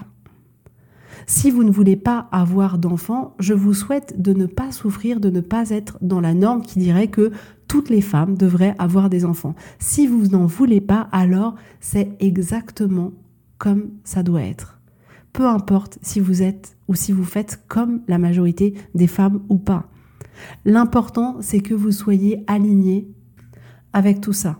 Si 1.26 1.50
vous 1.50 1.62
ne 1.62 1.70
voulez 1.70 1.96
pas 1.96 2.28
avoir 2.32 2.78
d'enfants, 2.78 3.34
je 3.38 3.52
vous 3.52 3.74
souhaite 3.74 4.20
de 4.20 4.32
ne 4.32 4.46
pas 4.46 4.72
souffrir, 4.72 5.20
de 5.20 5.28
ne 5.28 5.40
pas 5.40 5.68
être 5.70 5.98
dans 6.00 6.22
la 6.22 6.32
norme 6.32 6.62
qui 6.62 6.78
dirait 6.78 7.08
que 7.08 7.32
toutes 7.66 7.90
les 7.90 8.00
femmes 8.00 8.36
devraient 8.36 8.74
avoir 8.78 9.10
des 9.10 9.26
enfants. 9.26 9.54
Si 9.78 10.06
vous 10.06 10.28
n'en 10.28 10.46
voulez 10.46 10.80
pas, 10.80 11.08
alors 11.12 11.54
c'est 11.80 12.16
exactement 12.20 13.12
comme 13.58 13.90
ça 14.04 14.22
doit 14.22 14.42
être. 14.42 14.80
Peu 15.34 15.46
importe 15.46 15.98
si 16.00 16.18
vous 16.18 16.42
êtes 16.42 16.76
ou 16.88 16.94
si 16.94 17.12
vous 17.12 17.24
faites 17.24 17.62
comme 17.68 18.00
la 18.08 18.18
majorité 18.18 18.74
des 18.94 19.06
femmes 19.06 19.42
ou 19.50 19.58
pas. 19.58 19.86
L'important, 20.64 21.36
c'est 21.40 21.60
que 21.60 21.74
vous 21.74 21.92
soyez 21.92 22.44
aligné 22.46 23.08
avec 23.92 24.20
tout 24.20 24.32
ça. 24.32 24.58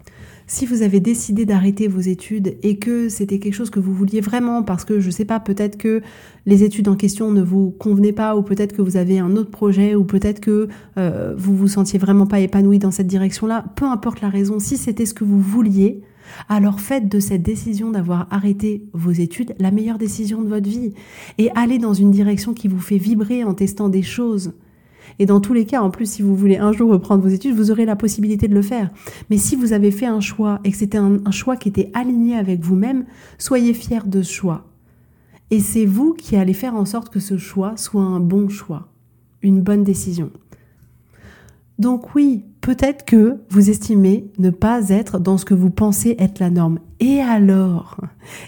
Si 0.50 0.64
vous 0.64 0.80
avez 0.80 0.98
décidé 0.98 1.44
d'arrêter 1.44 1.88
vos 1.88 2.00
études 2.00 2.56
et 2.62 2.78
que 2.78 3.10
c'était 3.10 3.38
quelque 3.38 3.52
chose 3.52 3.68
que 3.68 3.80
vous 3.80 3.92
vouliez 3.92 4.22
vraiment 4.22 4.62
parce 4.62 4.86
que 4.86 4.98
je 4.98 5.10
sais 5.10 5.26
pas, 5.26 5.40
peut-être 5.40 5.76
que 5.76 6.00
les 6.46 6.64
études 6.64 6.88
en 6.88 6.96
question 6.96 7.30
ne 7.30 7.42
vous 7.42 7.70
convenaient 7.70 8.14
pas 8.14 8.34
ou 8.34 8.42
peut-être 8.42 8.74
que 8.74 8.80
vous 8.80 8.96
avez 8.96 9.18
un 9.18 9.36
autre 9.36 9.50
projet 9.50 9.94
ou 9.94 10.04
peut-être 10.04 10.40
que 10.40 10.68
euh, 10.96 11.34
vous 11.36 11.54
vous 11.54 11.68
sentiez 11.68 11.98
vraiment 11.98 12.26
pas 12.26 12.40
épanoui 12.40 12.78
dans 12.78 12.90
cette 12.90 13.08
direction-là, 13.08 13.66
peu 13.76 13.84
importe 13.84 14.22
la 14.22 14.30
raison, 14.30 14.58
si 14.58 14.78
c'était 14.78 15.04
ce 15.04 15.12
que 15.12 15.22
vous 15.22 15.38
vouliez, 15.38 16.00
alors 16.48 16.80
faites 16.80 17.10
de 17.10 17.20
cette 17.20 17.42
décision 17.42 17.90
d'avoir 17.90 18.26
arrêté 18.30 18.84
vos 18.94 19.10
études 19.10 19.54
la 19.58 19.70
meilleure 19.70 19.98
décision 19.98 20.40
de 20.40 20.48
votre 20.48 20.68
vie 20.68 20.94
et 21.36 21.50
allez 21.56 21.78
dans 21.78 21.92
une 21.92 22.10
direction 22.10 22.54
qui 22.54 22.68
vous 22.68 22.80
fait 22.80 22.96
vibrer 22.96 23.44
en 23.44 23.52
testant 23.52 23.90
des 23.90 24.02
choses. 24.02 24.54
Et 25.18 25.26
dans 25.26 25.40
tous 25.40 25.52
les 25.52 25.64
cas, 25.64 25.81
en 25.81 25.90
plus, 25.90 26.11
si 26.11 26.22
vous 26.22 26.37
voulez 26.37 26.59
un 26.59 26.72
jour 26.72 26.90
reprendre 26.90 27.22
vos 27.22 27.28
études, 27.28 27.54
vous 27.54 27.70
aurez 27.70 27.85
la 27.85 27.96
possibilité 27.96 28.46
de 28.46 28.54
le 28.54 28.62
faire. 28.62 28.90
Mais 29.31 29.37
si 29.37 29.57
vous 29.57 29.72
avez 29.72 29.90
fait 29.90 30.07
un 30.07 30.20
choix 30.20 30.61
et 30.64 30.70
que 30.70 30.76
c'était 30.76 30.98
un, 30.98 31.31
choix 31.31 31.57
qui 31.57 31.68
était 31.68 31.90
aligné 31.94 32.37
avec 32.37 32.61
vous-même, 32.61 33.04
soyez 33.38 33.74
fiers 33.74 34.07
de 34.07 34.22
ce 34.22 34.33
choix. 34.33 34.66
Et 35.50 35.61
c'est 35.61 35.87
vous 35.87 36.14
qui 36.14 36.37
allez 36.37 36.52
faire 36.52 36.74
en 36.74 36.85
sorte 36.85 37.09
que 37.09 37.20
ce 37.20 37.38
choix 37.38 37.76
soit 37.76 38.02
un 38.02 38.20
bon 38.20 38.48
choix, 38.48 38.88
une 39.42 39.62
bonne 39.62 39.83
décision. 39.83 40.31
Donc 41.78 42.14
oui, 42.14 42.44
peut-être 42.68 43.07
que 43.07 43.38
vous 43.48 43.70
estimez 43.70 44.26
ne 44.37 44.50
pas 44.50 44.90
être 44.90 45.18
dans 45.18 45.38
ce 45.38 45.46
que 45.46 45.54
vous 45.54 45.70
pensez 45.70 46.16
être 46.18 46.38
la 46.38 46.50
norme. 46.50 46.81
Et 47.00 47.22
alors? 47.22 47.96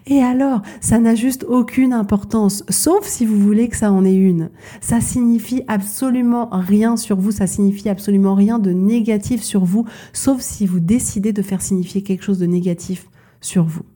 Et 0.07 0.23
alors 0.23 0.61
Ça 0.83 0.99
n'a 0.99 1.15
juste 1.15 1.47
aucune 1.49 1.95
importance, 1.95 2.63
sauf 2.69 3.07
si 3.07 3.25
vous 3.25 3.41
voulez 3.41 3.69
que 3.69 3.79
ça 3.79 3.91
en 3.91 4.05
ait 4.05 4.15
une. 4.15 4.51
Ça 4.83 5.01
signifie 5.01 5.63
absolument 5.69 6.51
rien 6.53 6.99
sur 6.99 7.17
vous, 7.17 7.31
ça 7.31 7.47
signifie 7.47 7.89
absolument 7.89 8.35
rien 8.35 8.59
de 8.59 8.73
négatif 8.73 9.43
sur 9.43 9.65
vous, 9.65 9.87
sauf 10.13 10.43
si 10.43 10.67
vous 10.67 10.81
décidez 10.81 11.33
de 11.33 11.41
faire 11.41 11.63
signifier 11.63 12.03
quelque 12.03 12.25
chose 12.25 12.41
de 12.41 12.47
négatif 12.47 13.09
sur 13.41 13.65
vous. 13.65 13.87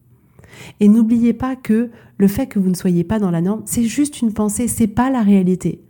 Et 0.80 0.88
n'oubliez 0.88 1.34
pas 1.34 1.54
que 1.54 1.90
le 2.16 2.28
fait 2.28 2.46
que 2.46 2.58
vous 2.58 2.70
ne 2.70 2.74
soyez 2.74 3.04
pas 3.04 3.18
dans 3.18 3.30
la 3.30 3.42
norme, 3.42 3.60
c'est 3.66 3.84
juste 3.84 4.22
une 4.22 4.32
pensée, 4.32 4.68
c'est 4.68 4.86
pas 4.86 5.10
la 5.10 5.20
réalité. 5.20 5.83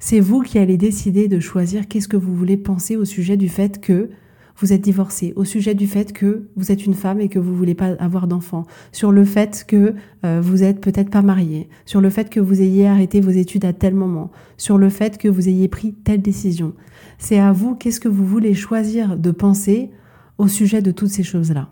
C'est 0.00 0.20
vous 0.20 0.42
qui 0.42 0.58
allez 0.58 0.76
décider 0.76 1.26
de 1.26 1.40
choisir 1.40 1.88
qu'est-ce 1.88 2.08
que 2.08 2.16
vous 2.16 2.34
voulez 2.34 2.56
penser 2.56 2.96
au 2.96 3.04
sujet 3.04 3.36
du 3.36 3.48
fait 3.48 3.80
que 3.80 4.10
vous 4.56 4.72
êtes 4.72 4.80
divorcé, 4.80 5.32
au 5.36 5.44
sujet 5.44 5.74
du 5.74 5.86
fait 5.86 6.12
que 6.12 6.48
vous 6.56 6.72
êtes 6.72 6.84
une 6.84 6.94
femme 6.94 7.20
et 7.20 7.28
que 7.28 7.38
vous 7.38 7.54
voulez 7.54 7.74
pas 7.74 7.94
avoir 8.00 8.26
d'enfants, 8.26 8.64
sur 8.92 9.12
le 9.12 9.24
fait 9.24 9.64
que 9.66 9.94
euh, 10.24 10.40
vous 10.42 10.62
êtes 10.62 10.80
peut-être 10.80 11.10
pas 11.10 11.22
marié, 11.22 11.68
sur 11.84 12.00
le 12.00 12.10
fait 12.10 12.28
que 12.30 12.40
vous 12.40 12.60
ayez 12.60 12.86
arrêté 12.86 13.20
vos 13.20 13.30
études 13.30 13.64
à 13.64 13.72
tel 13.72 13.94
moment, 13.94 14.30
sur 14.56 14.78
le 14.78 14.88
fait 14.88 15.18
que 15.18 15.28
vous 15.28 15.48
ayez 15.48 15.68
pris 15.68 15.94
telle 15.94 16.22
décision. 16.22 16.74
C'est 17.18 17.38
à 17.38 17.52
vous 17.52 17.74
qu'est-ce 17.74 18.00
que 18.00 18.08
vous 18.08 18.26
voulez 18.26 18.54
choisir 18.54 19.16
de 19.16 19.30
penser 19.30 19.90
au 20.38 20.46
sujet 20.46 20.82
de 20.82 20.92
toutes 20.92 21.10
ces 21.10 21.24
choses-là. 21.24 21.68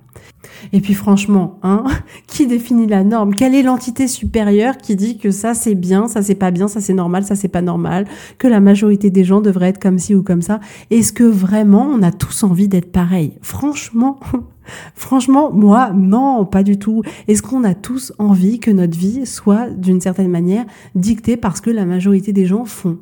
Et 0.72 0.81
puis 0.81 0.94
franchement, 0.94 1.59
hein, 1.62 1.85
qui 2.26 2.46
définit 2.46 2.87
la 2.87 3.05
norme? 3.05 3.35
Quelle 3.35 3.55
est 3.55 3.62
l'entité 3.62 4.09
supérieure 4.09 4.76
qui 4.76 4.96
dit 4.96 5.18
que 5.18 5.31
ça 5.31 5.55
c'est 5.55 5.74
bien, 5.74 6.09
ça 6.09 6.22
c'est 6.22 6.35
pas 6.35 6.50
bien, 6.50 6.68
ça 6.68 6.81
c'est 6.81 6.94
normal, 6.94 7.24
ça 7.24 7.37
c'est 7.37 7.48
pas 7.48 7.62
normal, 7.62 8.07
que 8.38 8.48
la 8.48 8.61
majorité 8.61 9.11
des 9.11 9.24
gens 9.24 9.40
devraient 9.40 9.68
être 9.68 9.81
comme 9.81 9.98
ci 9.98 10.14
ou 10.14 10.22
comme 10.22 10.42
ça? 10.42 10.61
Est-ce 10.90 11.12
que 11.12 11.24
vraiment 11.24 11.83
on 11.83 12.02
a 12.02 12.11
tous 12.11 12.42
envie 12.42 12.68
d'être 12.68 12.90
pareil? 12.90 13.38
Franchement, 13.40 14.18
franchement, 14.94 15.52
moi 15.52 15.92
non, 15.94 16.44
pas 16.44 16.62
du 16.62 16.79
tout. 16.79 17.02
Est-ce 17.29 17.42
qu'on 17.42 17.64
a 17.64 17.74
tous 17.74 18.12
envie 18.18 18.59
que 18.59 18.70
notre 18.70 18.98
vie 18.98 19.26
soit 19.26 19.70
d'une 19.70 20.00
certaine 20.00 20.31
manière 20.31 20.64
dictée 20.94 21.37
parce 21.37 21.61
que 21.61 21.70
la 21.70 21.87
majorité 21.87 22.33
des 22.33 22.46
gens 22.46 22.64
font? 22.64 22.98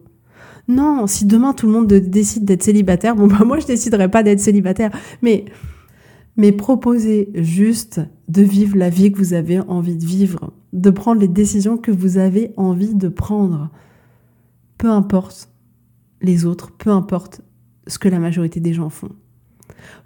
Non, 0.68 1.07
si 1.07 1.27
demain 1.27 1.53
tout 1.53 1.66
le 1.66 1.72
monde 1.72 1.87
décide 1.87 2.44
d'être 2.44 2.62
célibataire, 2.62 3.16
bon 3.16 3.27
bah 3.29 3.44
moi 3.44 3.59
je 3.59 3.66
déciderai 3.66 4.11
pas 4.11 4.22
d'être 4.22 4.40
célibataire, 4.40 4.90
mais 5.22 5.44
mais 6.37 6.50
proposez 6.50 7.31
juste 7.35 8.00
de 8.29 8.42
vivre 8.42 8.77
la 8.77 8.90
vie 8.90 9.12
que 9.12 9.18
vous 9.18 9.35
avez 9.35 9.61
envie 9.61 9.96
de 9.96 10.05
vivre, 10.05 10.53
de 10.72 10.90
prendre 10.90 11.20
les 11.20 11.29
décisions 11.29 11.77
que 11.77 11.92
vous 11.92 12.18
avez 12.18 12.53
envie 12.57 12.94
de 12.94 13.09
prendre. 13.09 13.70
Peu 14.79 14.90
importe 14.90 15.48
les 16.20 16.44
autres, 16.44 16.72
peu 16.72 16.90
importe 16.90 17.42
ce 17.87 17.98
que 17.98 18.09
la 18.09 18.18
majorité 18.18 18.59
des 18.59 18.72
gens 18.72 18.90
font. 18.90 19.11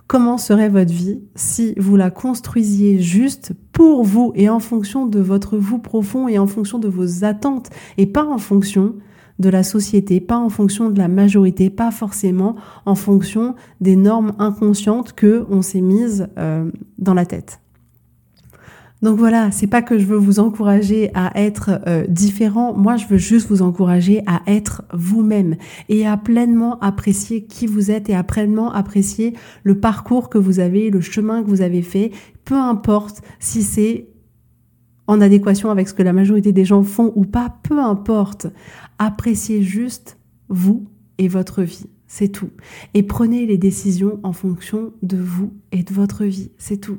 Comment 0.07 0.39
serait 0.39 0.69
votre 0.69 0.93
vie 0.93 1.21
si 1.35 1.75
vous 1.79 1.97
la 1.97 2.11
construisiez 2.11 3.01
juste 3.01 3.53
pour 3.73 4.05
vous 4.05 4.33
et 4.35 4.49
en 4.49 4.61
fonction 4.61 5.07
de 5.07 5.21
votre 5.21 5.57
vous 5.57 5.79
profond 5.79 6.29
et 6.29 6.39
en 6.39 6.47
fonction 6.47 6.79
de 6.79 6.89
vos 6.89 7.25
attentes 7.25 7.71
et 7.97 8.07
pas 8.07 8.25
en 8.25 8.39
fonction 8.39 8.95
de 9.39 9.49
la 9.49 9.63
société, 9.63 10.21
pas 10.21 10.39
en 10.39 10.49
fonction 10.49 10.91
de 10.91 10.99
la 10.99 11.09
majorité, 11.09 11.71
pas 11.71 11.91
forcément 11.91 12.57
en 12.87 12.95
fonction 12.95 13.55
des 13.81 13.97
normes 13.97 14.33
inconscientes 14.39 15.13
que 15.13 15.47
on 15.51 15.63
s'est 15.63 15.81
mises 15.81 16.29
euh, 16.39 16.71
dans 16.99 17.15
la 17.15 17.27
tête. 17.27 17.61
Donc 19.01 19.17
voilà, 19.17 19.53
c'est 19.53 19.69
pas 19.69 19.81
que 19.81 19.97
je 19.97 20.07
veux 20.07 20.17
vous 20.17 20.41
encourager 20.41 21.13
à 21.15 21.31
être 21.41 21.81
euh, 21.87 22.05
différent, 22.09 22.75
moi 22.75 22.97
je 22.97 23.07
veux 23.07 23.17
juste 23.17 23.49
vous 23.49 23.63
encourager 23.63 24.23
à 24.27 24.43
être 24.49 24.83
vous-même 24.93 25.55
et 25.89 26.05
à 26.05 26.17
pleinement 26.17 26.81
apprécier 26.81 27.45
qui 27.45 27.69
vous 27.69 27.93
êtes 27.93 28.11
et 28.11 28.17
à 28.17 28.25
pleinement 28.25 28.73
apprécier 28.73 29.35
le 29.63 29.79
parcours 29.79 30.29
que 30.29 30.39
vous 30.39 30.59
avez, 30.59 30.91
le 30.91 31.01
chemin 31.01 31.45
que 31.45 31.49
vous 31.49 31.61
avez 31.61 31.83
fait, 31.83 32.11
peu 32.45 32.57
importe 32.57 33.23
si 33.39 33.63
c'est 33.63 34.09
en 35.09 35.21
adéquation 35.21 35.71
avec 35.71 35.89
ce 35.89 35.95
que 35.95 36.03
la 36.05 36.13
majorité 36.13 36.53
des 36.53 36.65
gens 36.65 36.85
font 36.85 37.13
ou 37.17 37.25
pas, 37.25 37.57
peu 37.65 37.81
importe. 37.81 38.47
Appréciez 38.99 39.63
juste 39.63 40.19
vous 40.49 40.87
et 41.19 41.27
votre 41.27 41.63
vie. 41.63 41.87
C'est 42.07 42.29
tout. 42.29 42.51
Et 42.95 43.03
prenez 43.03 43.45
les 43.47 43.59
décisions 43.59 44.21
en 44.23 44.33
fonction 44.33 44.93
de 45.03 45.17
vous 45.17 45.53
et 45.73 45.83
de 45.83 45.93
votre 45.93 46.25
vie. 46.25 46.51
C'est 46.59 46.79
tout. 46.79 46.99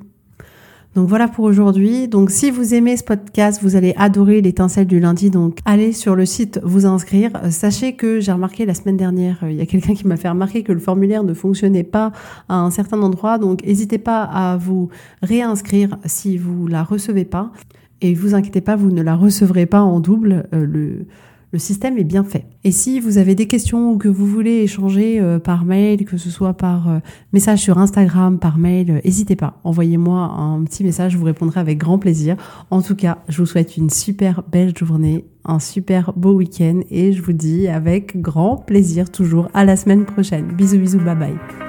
Donc 0.95 1.08
voilà 1.08 1.28
pour 1.28 1.45
aujourd'hui. 1.45 2.08
Donc 2.08 2.32
si 2.32 2.50
vous 2.50 2.74
aimez 2.74 2.98
ce 2.98 3.04
podcast, 3.04 3.60
vous 3.62 3.76
allez 3.76 3.93
adorer 3.95 4.41
l'étincelle 4.41 4.88
du 4.88 5.00
lundi. 5.00 5.30
Donc 5.30 5.60
allez 5.65 5.93
sur 5.93 6.15
le 6.15 6.26
site 6.26 6.60
vous 6.63 6.88
inscrire. 6.88 7.32
Sachez 7.52 7.93
que 7.93 8.19
j'ai 8.19 8.32
remarqué 8.32 8.65
la 8.65 8.74
semaine 8.74 8.98
dernière, 8.98 9.38
euh, 9.43 9.52
il 9.52 9.58
y 9.58 9.62
a 9.62 9.67
quelqu'un 9.67 9.93
qui 9.93 10.08
m'a 10.08 10.17
fait 10.17 10.30
remarquer 10.30 10.63
que 10.63 10.72
le 10.72 10.80
formulaire 10.80 11.24
ne 11.24 11.34
fonctionnait 11.36 11.84
pas 11.84 12.12
à 12.48 12.56
un 12.56 12.72
certain 12.72 13.02
endroit. 13.04 13.38
Donc 13.38 13.63
n'hésitez 13.63 14.00
pas 14.00 14.24
à 14.24 14.58
vous 14.58 14.89
réinscrire 15.22 15.98
si 16.06 16.38
vous 16.38 16.65
la 16.65 16.84
recevez 16.84 17.26
pas. 17.26 17.52
Et 18.02 18.14
vous 18.14 18.36
inquiétez 18.36 18.62
pas, 18.62 18.76
vous 18.76 18.92
ne 18.92 19.02
la 19.02 19.16
recevrez 19.16 19.66
pas 19.66 19.82
en 19.82 20.00
double. 20.00 20.48
Euh, 20.54 21.06
le 21.52 21.58
système 21.58 21.98
est 21.98 22.04
bien 22.04 22.24
fait. 22.24 22.46
Et 22.64 22.72
si 22.72 23.00
vous 23.00 23.18
avez 23.18 23.34
des 23.34 23.48
questions 23.48 23.94
ou 23.94 23.98
que 23.98 24.08
vous 24.08 24.28
voulez 24.28 24.58
échanger 24.62 25.20
euh, 25.20 25.40
par 25.40 25.66
mail, 25.66 26.06
que 26.06 26.18
ce 26.18 26.30
soit 26.30 26.54
par 26.54 26.90
euh, 26.90 27.00
message 27.34 27.60
sur 27.60 27.80
Instagram, 27.80 28.38
par 28.38 28.60
mail, 28.60 29.02
n'hésitez 29.04 29.36
pas. 29.36 29.60
Envoyez-moi 29.64 30.20
un 30.20 30.64
petit 30.64 30.84
message, 30.84 31.14
je 31.14 31.18
vous 31.18 31.26
répondrai 31.26 31.60
avec 31.60 31.80
grand 31.80 31.98
plaisir. 31.98 32.36
En 32.70 32.82
tout 32.82 32.96
cas, 32.96 33.20
je 33.30 33.40
vous 33.40 33.48
souhaite 33.48 33.78
une 33.78 33.90
super 33.90 34.44
belle 34.52 34.78
journée, 34.78 35.26
un 35.44 35.60
super 35.60 36.14
beau 36.16 36.34
week-end 36.34 36.82
et 36.92 37.14
je 37.14 37.22
vous 37.24 37.34
dis 37.34 37.68
avec 37.68 38.22
grand 38.22 38.58
plaisir 38.58 39.10
toujours 39.10 39.50
à 39.56 39.66
la 39.66 39.76
semaine 39.76 40.06
prochaine. 40.06 40.54
Bisous 40.56 40.78
bisous, 40.78 41.00
bye 41.00 41.16
bye. 41.16 41.69